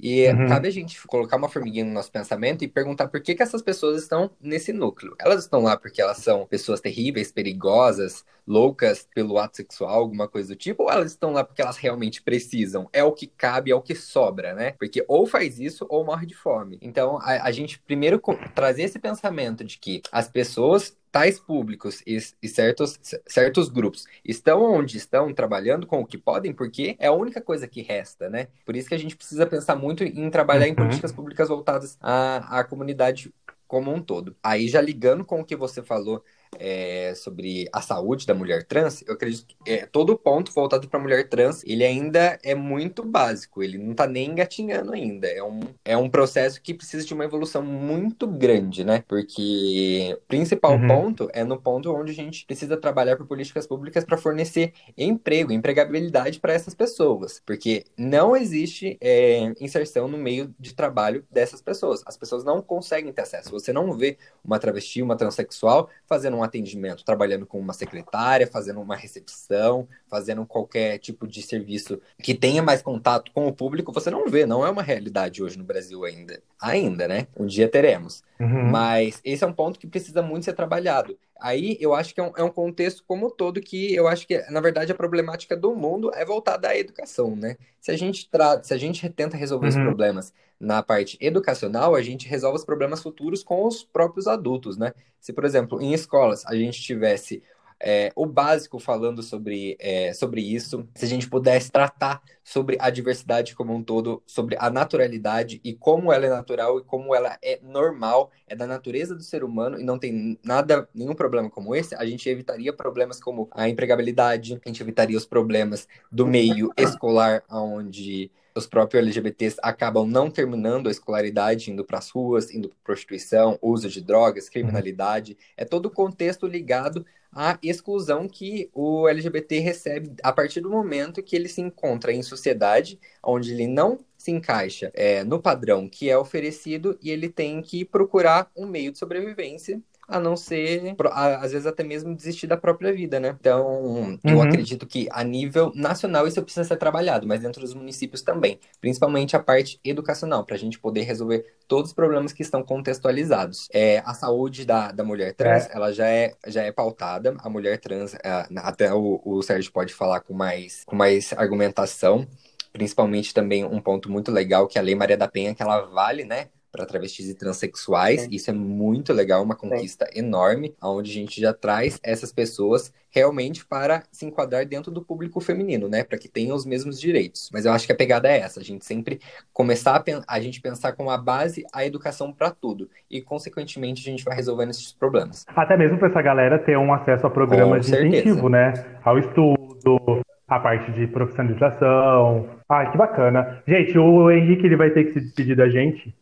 [0.03, 0.49] E uhum.
[0.49, 3.61] cabe a gente colocar uma formiguinha no nosso pensamento e perguntar por que, que essas
[3.61, 5.15] pessoas estão nesse núcleo.
[5.17, 10.49] Elas estão lá porque elas são pessoas terríveis, perigosas, loucas pelo ato sexual, alguma coisa
[10.49, 12.89] do tipo, ou elas estão lá porque elas realmente precisam?
[12.91, 14.71] É o que cabe, é o que sobra, né?
[14.77, 16.77] Porque ou faz isso ou morre de fome.
[16.81, 18.21] Então, a, a gente primeiro
[18.53, 24.63] trazer esse pensamento de que as pessoas tais públicos e, e, certos, certos grupos estão
[24.63, 28.47] onde estão, trabalhando com o que podem, porque é a única coisa que resta, né?
[28.65, 30.71] Por isso que a gente precisa pensar muito em trabalhar uhum.
[30.71, 33.31] em políticas públicas voltadas à, à comunidade
[33.67, 34.35] como um todo.
[34.41, 36.23] Aí já ligando com o que você falou
[36.59, 40.99] é, sobre a saúde da mulher trans, eu acredito que é, todo ponto voltado para
[40.99, 45.27] a mulher trans, ele ainda é muito básico, ele não está nem engatinhando ainda.
[45.27, 49.03] É um, é um processo que precisa de uma evolução muito grande, né?
[49.07, 50.87] Porque o principal uhum.
[50.87, 55.51] ponto é no ponto onde a gente precisa trabalhar por políticas públicas para fornecer emprego,
[55.51, 57.41] empregabilidade para essas pessoas.
[57.45, 62.03] Porque não existe é, inserção no meio de trabalho dessas pessoas.
[62.05, 63.51] As pessoas não conseguem ter acesso.
[63.51, 68.81] Você não vê uma travesti, uma transexual fazendo um atendimento, trabalhando com uma secretária, fazendo
[68.81, 74.09] uma recepção, fazendo qualquer tipo de serviço que tenha mais contato com o público, você
[74.09, 76.41] não vê, não é uma realidade hoje no Brasil ainda.
[76.61, 77.27] Ainda, né?
[77.37, 78.23] Um dia teremos.
[78.39, 78.69] Uhum.
[78.69, 81.17] Mas esse é um ponto que precisa muito ser trabalhado.
[81.39, 84.39] Aí eu acho que é um, é um contexto como todo que eu acho que,
[84.49, 87.57] na verdade, a problemática do mundo é voltada à educação, né?
[87.81, 89.77] Se a gente trata, se a gente tenta resolver uhum.
[89.77, 94.77] os problemas na parte educacional, a gente resolve os problemas futuros com os próprios adultos,
[94.77, 94.93] né?
[95.19, 97.43] Se, por exemplo, em escolas a gente tivesse
[97.85, 102.89] é, o básico falando sobre, é, sobre isso, se a gente pudesse tratar sobre a
[102.89, 107.37] diversidade como um todo, sobre a naturalidade e como ela é natural e como ela
[107.41, 111.75] é normal, é da natureza do ser humano e não tem nada, nenhum problema como
[111.75, 116.71] esse, a gente evitaria problemas como a empregabilidade, a gente evitaria os problemas do meio
[116.77, 122.69] escolar, onde os próprios LGBTs acabam não terminando a escolaridade, indo para as ruas, indo
[122.69, 125.37] para prostituição, uso de drogas, criminalidade.
[125.57, 131.23] É todo o contexto ligado à exclusão que o LGBT recebe a partir do momento
[131.23, 136.09] que ele se encontra em sociedade, onde ele não se encaixa é, no padrão que
[136.09, 141.51] é oferecido e ele tem que procurar um meio de sobrevivência a não ser, às
[141.51, 143.35] vezes até mesmo desistir da própria vida, né?
[143.39, 144.19] Então, uhum.
[144.23, 148.59] eu acredito que a nível nacional isso precisa ser trabalhado, mas dentro dos municípios também,
[148.81, 153.67] principalmente a parte educacional, para a gente poder resolver todos os problemas que estão contextualizados.
[153.73, 155.75] É, a saúde da, da mulher trans, é.
[155.75, 159.93] ela já é, já é pautada, a mulher trans, é, até o, o Sérgio pode
[159.93, 162.27] falar com mais, com mais argumentação,
[162.73, 166.25] principalmente também um ponto muito legal que a Lei Maria da Penha, que ela vale,
[166.25, 168.21] né, para travestis e transexuais.
[168.21, 168.29] Sim.
[168.31, 170.19] Isso é muito legal, uma conquista Sim.
[170.19, 175.39] enorme, onde a gente já traz essas pessoas realmente para se enquadrar dentro do público
[175.39, 176.03] feminino, né?
[176.03, 177.51] Para que tenham os mesmos direitos.
[177.53, 179.19] Mas eu acho que a pegada é essa, a gente sempre
[179.53, 182.89] começar a, a gente pensar como a base a educação para tudo.
[183.09, 185.45] E, consequentemente, a gente vai resolvendo esses problemas.
[185.55, 188.73] Até mesmo para essa galera ter um acesso a programas de incentivo, né?
[189.03, 192.49] Ao estudo, a parte de profissionalização.
[192.67, 193.61] Ah, que bacana.
[193.67, 196.13] Gente, o Henrique ele vai ter que se despedir da gente.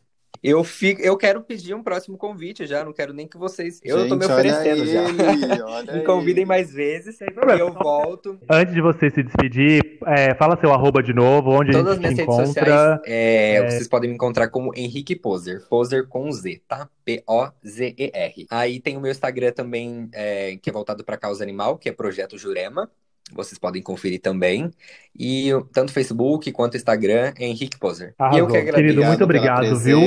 [0.44, 3.80] Eu, fico, eu quero pedir um próximo convite já, não quero nem que vocês.
[3.84, 5.04] Eu Gente, tô me oferecendo já.
[5.94, 7.26] me convidem mais vezes e
[7.60, 8.40] eu volto.
[8.50, 12.16] Antes de você se despedir, é, fala seu arroba de novo, onde Todas a gente
[12.16, 12.46] te encontra.
[12.46, 13.70] Sociais, é, é...
[13.70, 15.62] Vocês podem me encontrar como Henrique Poser.
[15.70, 16.90] Poser com Z, tá?
[17.06, 18.48] P-O-Z-E-R.
[18.50, 21.92] Aí tem o meu Instagram também, é, que é voltado para causa animal, que é
[21.92, 22.90] Projeto Jurema
[23.34, 24.72] vocês podem conferir também.
[25.18, 28.14] E tanto Facebook quanto Instagram é Henrique Poser.
[28.18, 28.40] Arrasou.
[28.40, 28.84] E eu que agradeço.
[28.84, 30.00] Querido, muito obrigado, viu?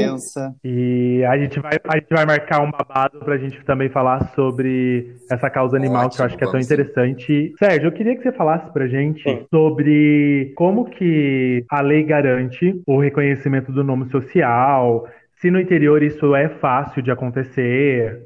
[0.65, 5.15] E a gente, vai, a gente vai marcar um babado pra gente também falar sobre
[5.31, 7.27] essa causa animal, Ótimo, que eu acho que é tão interessante.
[7.27, 7.55] Sim.
[7.59, 9.47] Sérgio, eu queria que você falasse pra gente sim.
[9.51, 15.07] sobre como que a lei garante o reconhecimento do nome social,
[15.41, 18.23] se no interior isso é fácil de acontecer.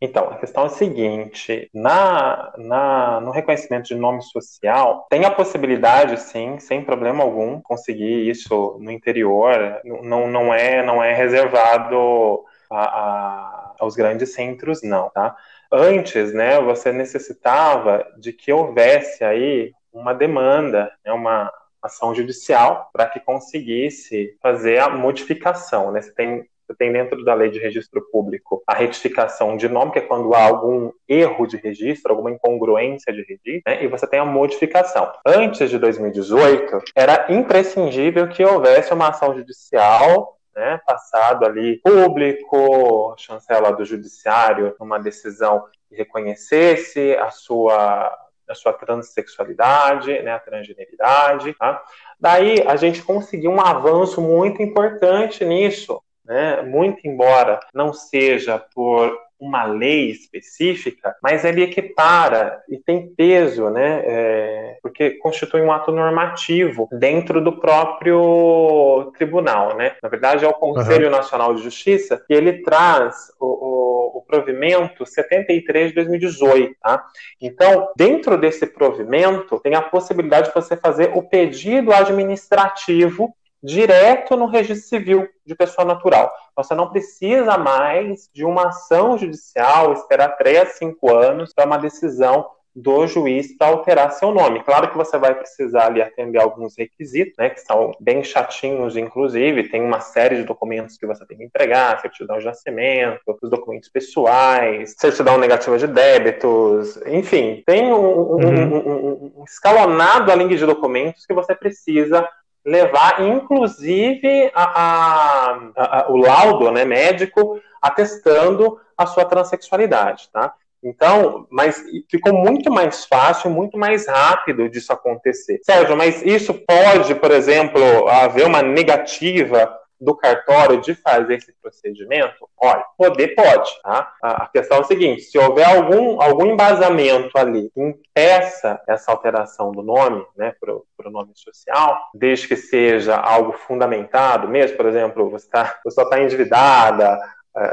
[0.00, 5.30] Então, a questão é a seguinte: na, na, no reconhecimento de nome social, tem a
[5.30, 9.80] possibilidade, sim, sem problema algum, conseguir isso no interior.
[9.84, 15.36] Não, não, é, não é reservado a, a, aos grandes centros, não, tá?
[15.70, 23.06] Antes, né, você necessitava de que houvesse aí uma demanda, né, uma ação judicial para
[23.06, 26.00] que conseguisse fazer a modificação, né?
[26.00, 29.98] Você tem você tem dentro da lei de registro público a retificação de nome, que
[29.98, 33.82] é quando há algum erro de registro, alguma incongruência de registro, né?
[33.82, 35.10] e você tem a modificação.
[35.24, 43.72] Antes de 2018, era imprescindível que houvesse uma ação judicial né, passado ali público, chancela
[43.72, 48.12] do judiciário, numa decisão que reconhecesse a sua
[48.48, 51.52] a sua transexualidade, né, a transgeneridade.
[51.52, 51.82] Tá?
[52.18, 56.62] Daí a gente conseguiu um avanço muito importante nisso, né?
[56.62, 64.02] muito embora não seja por uma lei específica, mas ele equipara e tem peso, né?
[64.04, 69.94] É, porque constitui um ato normativo dentro do próprio tribunal, né?
[70.02, 71.12] Na verdade, é o Conselho uhum.
[71.12, 77.04] Nacional de Justiça e ele traz o, o, o, provimento 73 de 2018, tá?
[77.40, 84.46] Então, dentro desse provimento, tem a possibilidade de você fazer o pedido administrativo direto no
[84.46, 86.32] registro civil de pessoa natural.
[86.56, 91.78] Você não precisa mais de uma ação judicial, esperar 3 a 5 anos para uma
[91.78, 94.62] decisão do juiz para alterar seu nome.
[94.62, 99.68] Claro que você vai precisar ali atender alguns requisitos, né, que são bem chatinhos, inclusive,
[99.68, 103.88] tem uma série de documentos que você tem que entregar, certidão de nascimento, os documentos
[103.88, 108.38] pessoais, certidão negativa de débitos, enfim, tem um, uhum.
[108.38, 112.28] um, um, um escalonado além de documentos que você precisa
[112.68, 120.52] levar, inclusive, a, a, a, o laudo né, médico atestando a sua transexualidade, tá?
[120.82, 125.58] Então, mas ficou muito mais fácil, muito mais rápido disso acontecer.
[125.62, 132.48] Sérgio, mas isso pode, por exemplo, haver uma negativa do cartório de fazer esse procedimento?
[132.56, 134.12] Olha, poder pode, tá?
[134.22, 139.72] A questão é a seguinte, se houver algum, algum embasamento ali que impeça essa alteração
[139.72, 140.74] do nome, né, para
[141.08, 146.02] o nome social, desde que seja algo fundamentado mesmo, por exemplo, você, tá, você só
[146.02, 147.18] está endividada,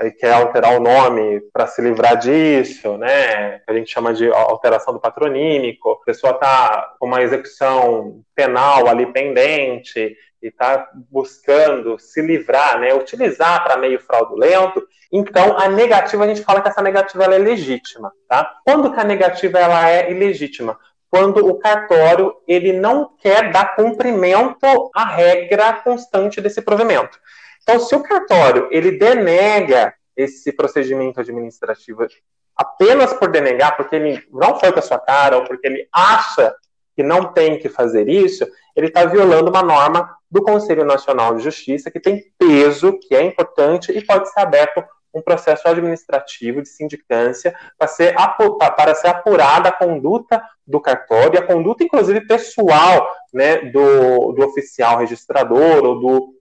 [0.03, 3.61] e quer alterar o nome para se livrar disso, né?
[3.67, 5.91] A gente chama de alteração do patronímico.
[5.91, 12.93] A pessoa está com uma execução penal ali pendente e está buscando se livrar, né?
[12.93, 14.87] Utilizar para meio fraudulento.
[15.11, 18.59] Então, a negativa, a gente fala que essa negativa ela é legítima, tá?
[18.63, 20.77] Quando que a negativa ela é ilegítima?
[21.09, 27.17] Quando o cartório ele não quer dar cumprimento à regra constante desse provimento.
[27.63, 32.05] Então, se o cartório ele denega esse procedimento administrativo
[32.55, 36.55] apenas por denegar, porque ele não foi com a sua cara, ou porque ele acha
[36.95, 41.43] que não tem que fazer isso, ele está violando uma norma do Conselho Nacional de
[41.43, 44.83] Justiça que tem peso, que é importante e pode ser aberto
[45.13, 48.13] um processo administrativo de sindicância para ser,
[48.75, 54.97] para ser apurada a conduta do cartório, a conduta, inclusive, pessoal né, do, do oficial
[54.97, 56.35] registrador ou do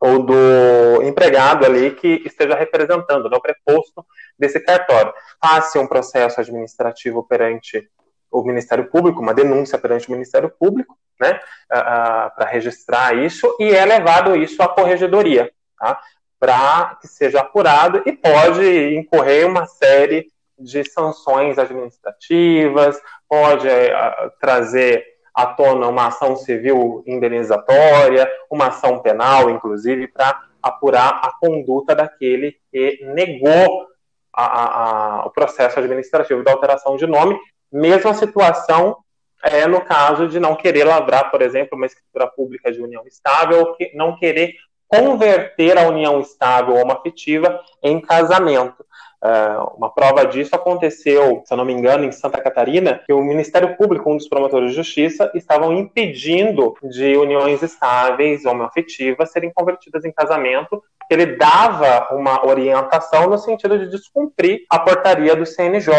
[0.00, 4.04] ou do empregado ali que esteja representando, né, o preposto
[4.38, 5.14] desse cartório.
[5.42, 7.88] Faça um processo administrativo perante
[8.30, 13.84] o Ministério Público, uma denúncia perante o Ministério Público, né, para registrar isso, e é
[13.84, 16.00] levado isso à corregedoria, tá,
[16.38, 20.26] para que seja apurado e pode incorrer uma série
[20.58, 25.04] de sanções administrativas, pode uh, trazer
[25.34, 32.56] à tona uma ação civil indenizatória, uma ação penal, inclusive, para apurar a conduta daquele
[32.70, 33.88] que negou
[34.32, 37.38] a, a, a, o processo administrativo da alteração de nome,
[37.70, 38.96] mesma situação
[39.44, 43.60] é no caso de não querer lavrar, por exemplo, uma escritura pública de união estável,
[43.60, 44.54] ou que não querer
[44.88, 48.84] converter a união estável ou afetiva em casamento.
[49.24, 53.24] Uh, uma prova disso aconteceu, se eu não me engano, em Santa Catarina, que o
[53.24, 60.04] Ministério Público, um dos promotores de justiça, estavam impedindo de uniões estáveis, homoafetivas, serem convertidas
[60.04, 60.82] em casamento.
[61.10, 65.90] Ele dava uma orientação no sentido de descumprir a portaria do CNJ,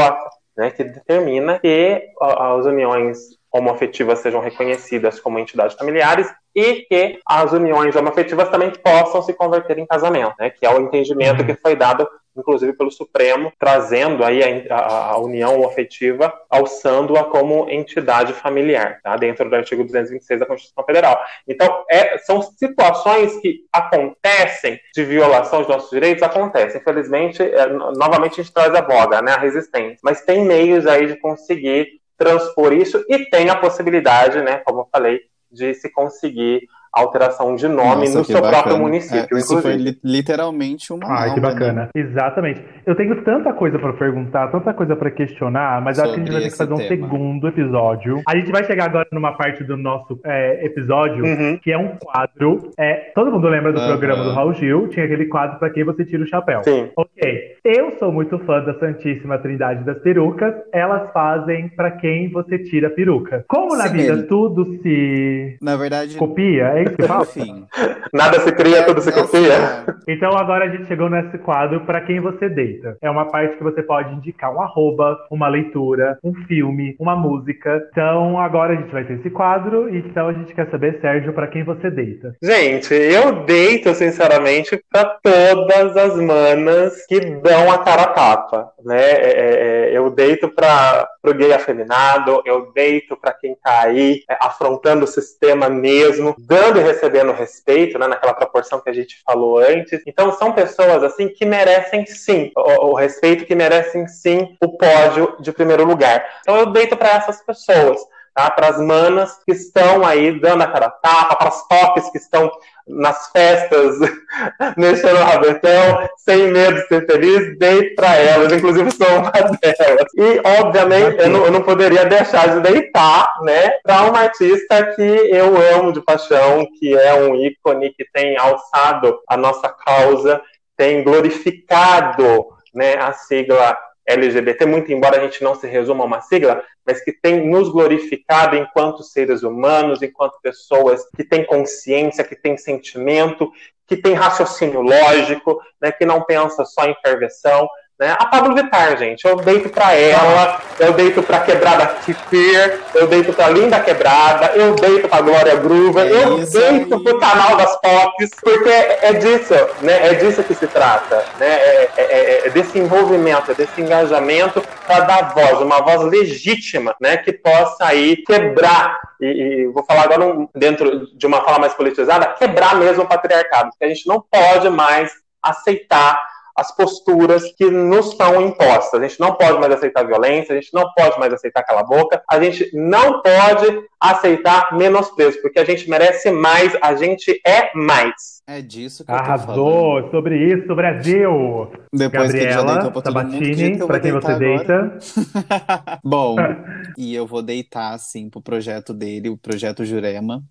[0.56, 3.18] né, que determina que as uniões
[3.52, 9.78] homoafetivas sejam reconhecidas como entidades familiares e que as uniões homoafetivas também possam se converter
[9.78, 14.68] em casamento, né, que é o entendimento que foi dado inclusive pelo Supremo, trazendo aí
[14.70, 19.16] a, a, união afetiva, alçando-a como entidade familiar, tá?
[19.16, 21.20] dentro do artigo 226 da Constituição Federal.
[21.48, 26.82] Então, é, são situações que acontecem de violação de nossos direitos, acontecem.
[26.82, 30.00] Infelizmente, é, novamente a gente traz a voga, né, a resistência.
[30.04, 34.88] Mas tem meios aí de conseguir transpor isso e tem a possibilidade, né, como eu
[34.92, 35.22] falei,
[35.52, 38.64] de se conseguir alteração de nome Nossa, no seu bacana.
[38.64, 39.36] próprio município.
[39.36, 41.06] É, isso foi li literalmente uma.
[41.08, 41.48] Ai, que né?
[41.50, 41.82] bacana.
[41.84, 41.90] Né?
[41.94, 42.64] Exatamente.
[42.86, 46.24] Eu tenho tanta coisa para perguntar, tanta coisa para questionar, mas Sobre acho que a
[46.24, 46.88] gente vai ter que fazer um tema.
[46.88, 48.22] segundo episódio.
[48.28, 51.60] A gente vai chegar agora numa parte do nosso é, episódio, uhum.
[51.62, 52.72] que é um quadro.
[52.80, 53.88] É, todo mundo lembra do uhum.
[53.88, 54.88] programa do Raul Gil?
[54.88, 56.64] Tinha aquele quadro para quem você tira o chapéu.
[56.64, 56.90] Sim.
[56.96, 57.56] Ok.
[57.64, 60.54] Eu sou muito fã da Santíssima Trindade das Perucas.
[60.72, 63.44] Elas fazem para quem você tira a peruca.
[63.48, 65.58] Como na Sim, vida tudo se.
[65.62, 66.16] Na verdade.
[66.16, 67.24] Copia, é isso que fala?
[67.24, 67.68] Enfim.
[68.14, 69.86] Nada se cria, tudo se copia.
[70.08, 72.96] Então agora a gente chegou nesse quadro para quem você deita.
[73.02, 77.88] É uma parte que você pode indicar um arroba, uma leitura, um filme, uma música.
[77.90, 79.90] Então agora a gente vai ter esse quadro.
[79.90, 82.36] Então a gente quer saber, Sérgio, para quem você deita.
[82.42, 88.70] Gente, eu deito, sinceramente, para todas as manas que dão a cara a tapa.
[88.84, 89.02] Né?
[89.02, 94.22] É, é, é eu deito para o gay afeminado, eu deito para quem tá aí
[94.30, 98.94] é, afrontando o sistema mesmo, dando dando e recebendo respeito, né, naquela proporção que a
[98.94, 100.02] gente falou antes.
[100.06, 105.36] Então, são pessoas assim que merecem sim o, o respeito, que merecem sim o pódio
[105.40, 106.26] de primeiro lugar.
[106.42, 108.00] Então, eu deito para essas pessoas.
[108.36, 108.52] Tá?
[108.52, 112.52] Para as manas que estão aí dando a cara tapa, para as toques que estão
[112.86, 113.98] nas festas,
[114.76, 120.06] mexendo no rabetão, sem medo de ser feliz, dei para elas, inclusive sou uma delas.
[120.18, 125.02] E, obviamente, eu não, eu não poderia deixar de deitar, né, para uma artista que
[125.02, 130.42] eu amo de paixão, que é um ícone que tem alçado a nossa causa,
[130.76, 133.78] tem glorificado, né, a sigla
[134.08, 137.70] LGBT, muito embora a gente não se resuma a uma sigla, mas que tem nos
[137.70, 143.52] glorificado enquanto seres humanos, enquanto pessoas que têm consciência, que têm sentimento,
[143.88, 147.68] que têm raciocínio lógico, né, que não pensa só em perversão,
[148.00, 148.16] né?
[148.20, 153.32] A Pablo Vittar, gente, eu deito pra ela, eu deito pra Quebrada Kifir, eu deito
[153.32, 157.04] pra Linda Quebrada, eu deito pra Glória Groover, é eu deito aí.
[157.04, 160.10] pro canal das Pops, porque é disso, né?
[160.10, 161.48] É disso que se trata, né?
[161.48, 166.94] É, é, é, é desse envolvimento, é desse engajamento para dar voz, uma voz legítima,
[167.00, 167.16] né?
[167.18, 171.74] Que possa aí quebrar, e, e vou falar agora um, dentro de uma fala mais
[171.74, 177.66] politizada, quebrar mesmo o patriarcado, porque a gente não pode mais aceitar as posturas que
[177.66, 179.02] nos são impostas.
[179.02, 182.24] A gente não pode mais aceitar violência, a gente não pode mais aceitar cala boca,
[182.30, 188.36] a gente não pode aceitar menosprezo, porque a gente merece mais, a gente é mais.
[188.48, 191.72] É disso que Arrasou, eu tô sobre isso, Brasil!
[191.92, 195.00] Depois Gabriela que Sabatini, para quem você deita.
[196.04, 196.36] Bom,
[196.96, 200.44] e eu vou deitar, assim, pro projeto dele, o Projeto Jurema.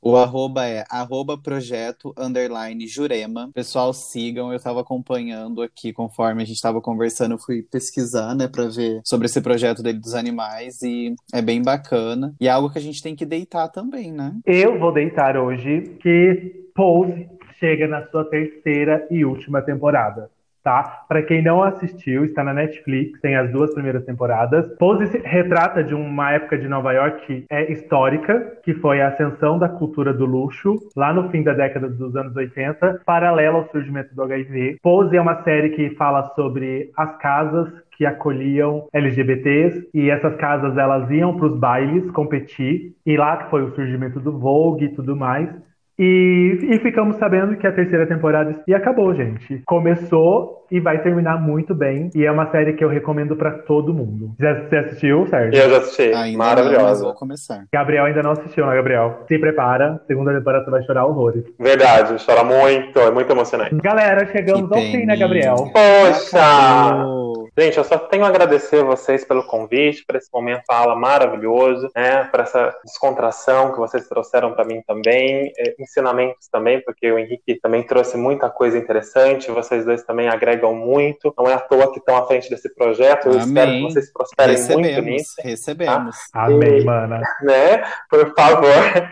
[0.00, 3.50] O arroba é arroba projeto underline Jurema.
[3.52, 4.50] Pessoal, sigam.
[4.50, 7.32] Eu estava acompanhando aqui conforme a gente estava conversando.
[7.32, 11.62] Eu fui pesquisar, né, para ver sobre esse projeto dele dos animais e é bem
[11.62, 12.34] bacana.
[12.40, 14.34] E é algo que a gente tem que deitar também, né?
[14.46, 17.28] Eu vou deitar hoje que Pose
[17.58, 20.30] chega na sua terceira e última temporada
[20.68, 21.04] tá?
[21.08, 24.66] Para quem não assistiu, está na Netflix, tem as duas primeiras temporadas.
[24.76, 29.58] Pose retrata de uma época de Nova York que é histórica, que foi a ascensão
[29.58, 34.14] da cultura do luxo, lá no fim da década dos anos 80, paralela ao surgimento
[34.14, 34.76] do HIV.
[34.82, 40.76] Pose é uma série que fala sobre as casas que acolhiam LGBTs e essas casas
[40.76, 44.94] elas iam para os bailes competir e lá que foi o surgimento do Vogue e
[44.94, 45.48] tudo mais
[45.98, 49.62] e, e, ficamos sabendo que a terceira temporada e acabou, gente.
[49.66, 52.10] Começou e vai terminar muito bem.
[52.14, 54.32] E é uma série que eu recomendo para todo mundo.
[54.38, 55.60] Já você assistiu, Sérgio?
[55.60, 56.12] Eu já assisti.
[56.14, 57.02] Ainda Maravilhosa.
[57.02, 57.64] Não, vou começar.
[57.72, 59.24] Gabriel ainda não assistiu, né, Gabriel?
[59.26, 60.00] Se prepara.
[60.06, 61.44] Segunda temporada você vai chorar horrores.
[61.58, 62.98] Verdade, chora muito.
[62.98, 63.74] É muito emocionante.
[63.82, 65.56] Galera, chegamos ao fim, né, Gabriel?
[65.72, 66.38] Poxa!
[66.38, 67.37] Acabou.
[67.58, 72.22] Gente, eu só tenho a agradecer vocês pelo convite, por esse momento aula maravilhoso, né?
[72.22, 77.58] Por essa descontração que vocês trouxeram para mim também, é, ensinamentos também, porque o Henrique
[77.60, 81.34] também trouxe muita coisa interessante, vocês dois também agregam muito.
[81.36, 83.26] Não é à toa que estão à frente desse projeto.
[83.26, 83.42] Eu Amém.
[83.42, 85.34] espero que vocês prosperem recebemos, muito nisso.
[85.42, 86.16] Recebemos.
[86.32, 86.44] Tá?
[86.44, 87.20] Amém, E, mana.
[87.42, 87.82] Né?
[88.08, 89.08] Por favor.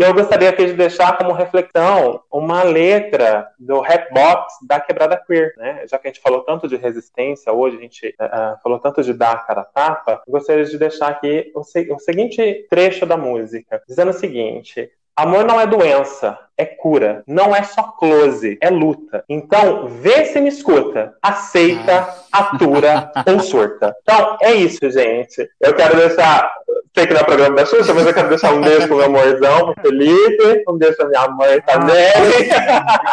[0.00, 5.52] E eu gostaria aqui de deixar como reflexão uma letra do Rapbox da Quebrada Queer,
[5.58, 5.86] né?
[5.86, 9.12] Já que a gente falou tanto de resistência hoje, a gente uh, falou tanto de
[9.12, 13.18] dar a cara a tapa, gostaria de deixar aqui o, se o seguinte trecho da
[13.18, 17.22] música, dizendo o seguinte: Amor não é doença, é cura.
[17.26, 19.24] Não é só close, é luta.
[19.28, 21.14] Então, vê se me escuta.
[21.22, 23.94] Aceita, atura ou surta.
[24.02, 25.48] Então, é isso, gente.
[25.60, 26.52] Eu quero deixar.
[26.94, 29.06] Sei que não é programa da Xuxa, mas eu quero deixar um beijo pro meu
[29.06, 30.64] amorzão, pro Felipe.
[30.68, 32.12] Um beijo pra minha mãe também.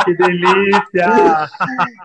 [0.03, 1.47] Que delícia!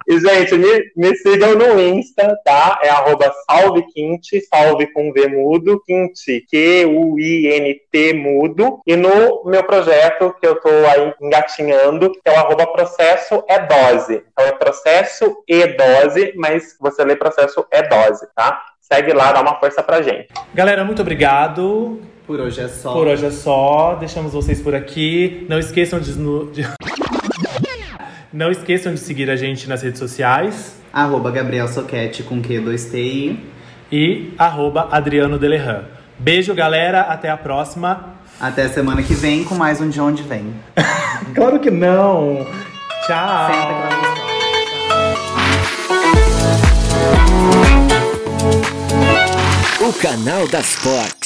[0.09, 2.78] E, gente, me, me sigam no Insta, tá?
[2.82, 8.80] É arroba salvequinte, salve com V mudo, quinte, Q-U-I-N-T mudo.
[8.86, 13.59] E no meu projeto, que eu tô aí engatinhando, que é o arroba processo é
[13.59, 14.22] dose.
[14.33, 18.62] Então é processo e dose, mas você lê processo é dose, tá?
[18.80, 20.28] Segue lá, dá uma força pra gente.
[20.53, 22.01] Galera, muito obrigado.
[22.26, 22.93] Por hoje é só.
[22.93, 23.97] Por hoje é só.
[23.99, 25.47] Deixamos vocês por aqui.
[25.49, 26.12] Não esqueçam de.
[26.53, 26.68] de...
[28.33, 30.80] Não esqueçam de seguir a gente nas redes sociais.
[30.93, 33.39] Arroba Gabriel Soquete com Q2TI.
[33.91, 35.85] E arroba Adriano Delerran.
[36.18, 37.03] Beijo, galera.
[37.03, 38.16] Até a próxima.
[38.43, 40.53] Até semana que vem com mais um De Onde Vem.
[41.32, 42.45] claro que não.
[43.07, 43.47] Tchau.
[43.47, 43.74] Senta que
[49.78, 51.22] vai O canal das Fox.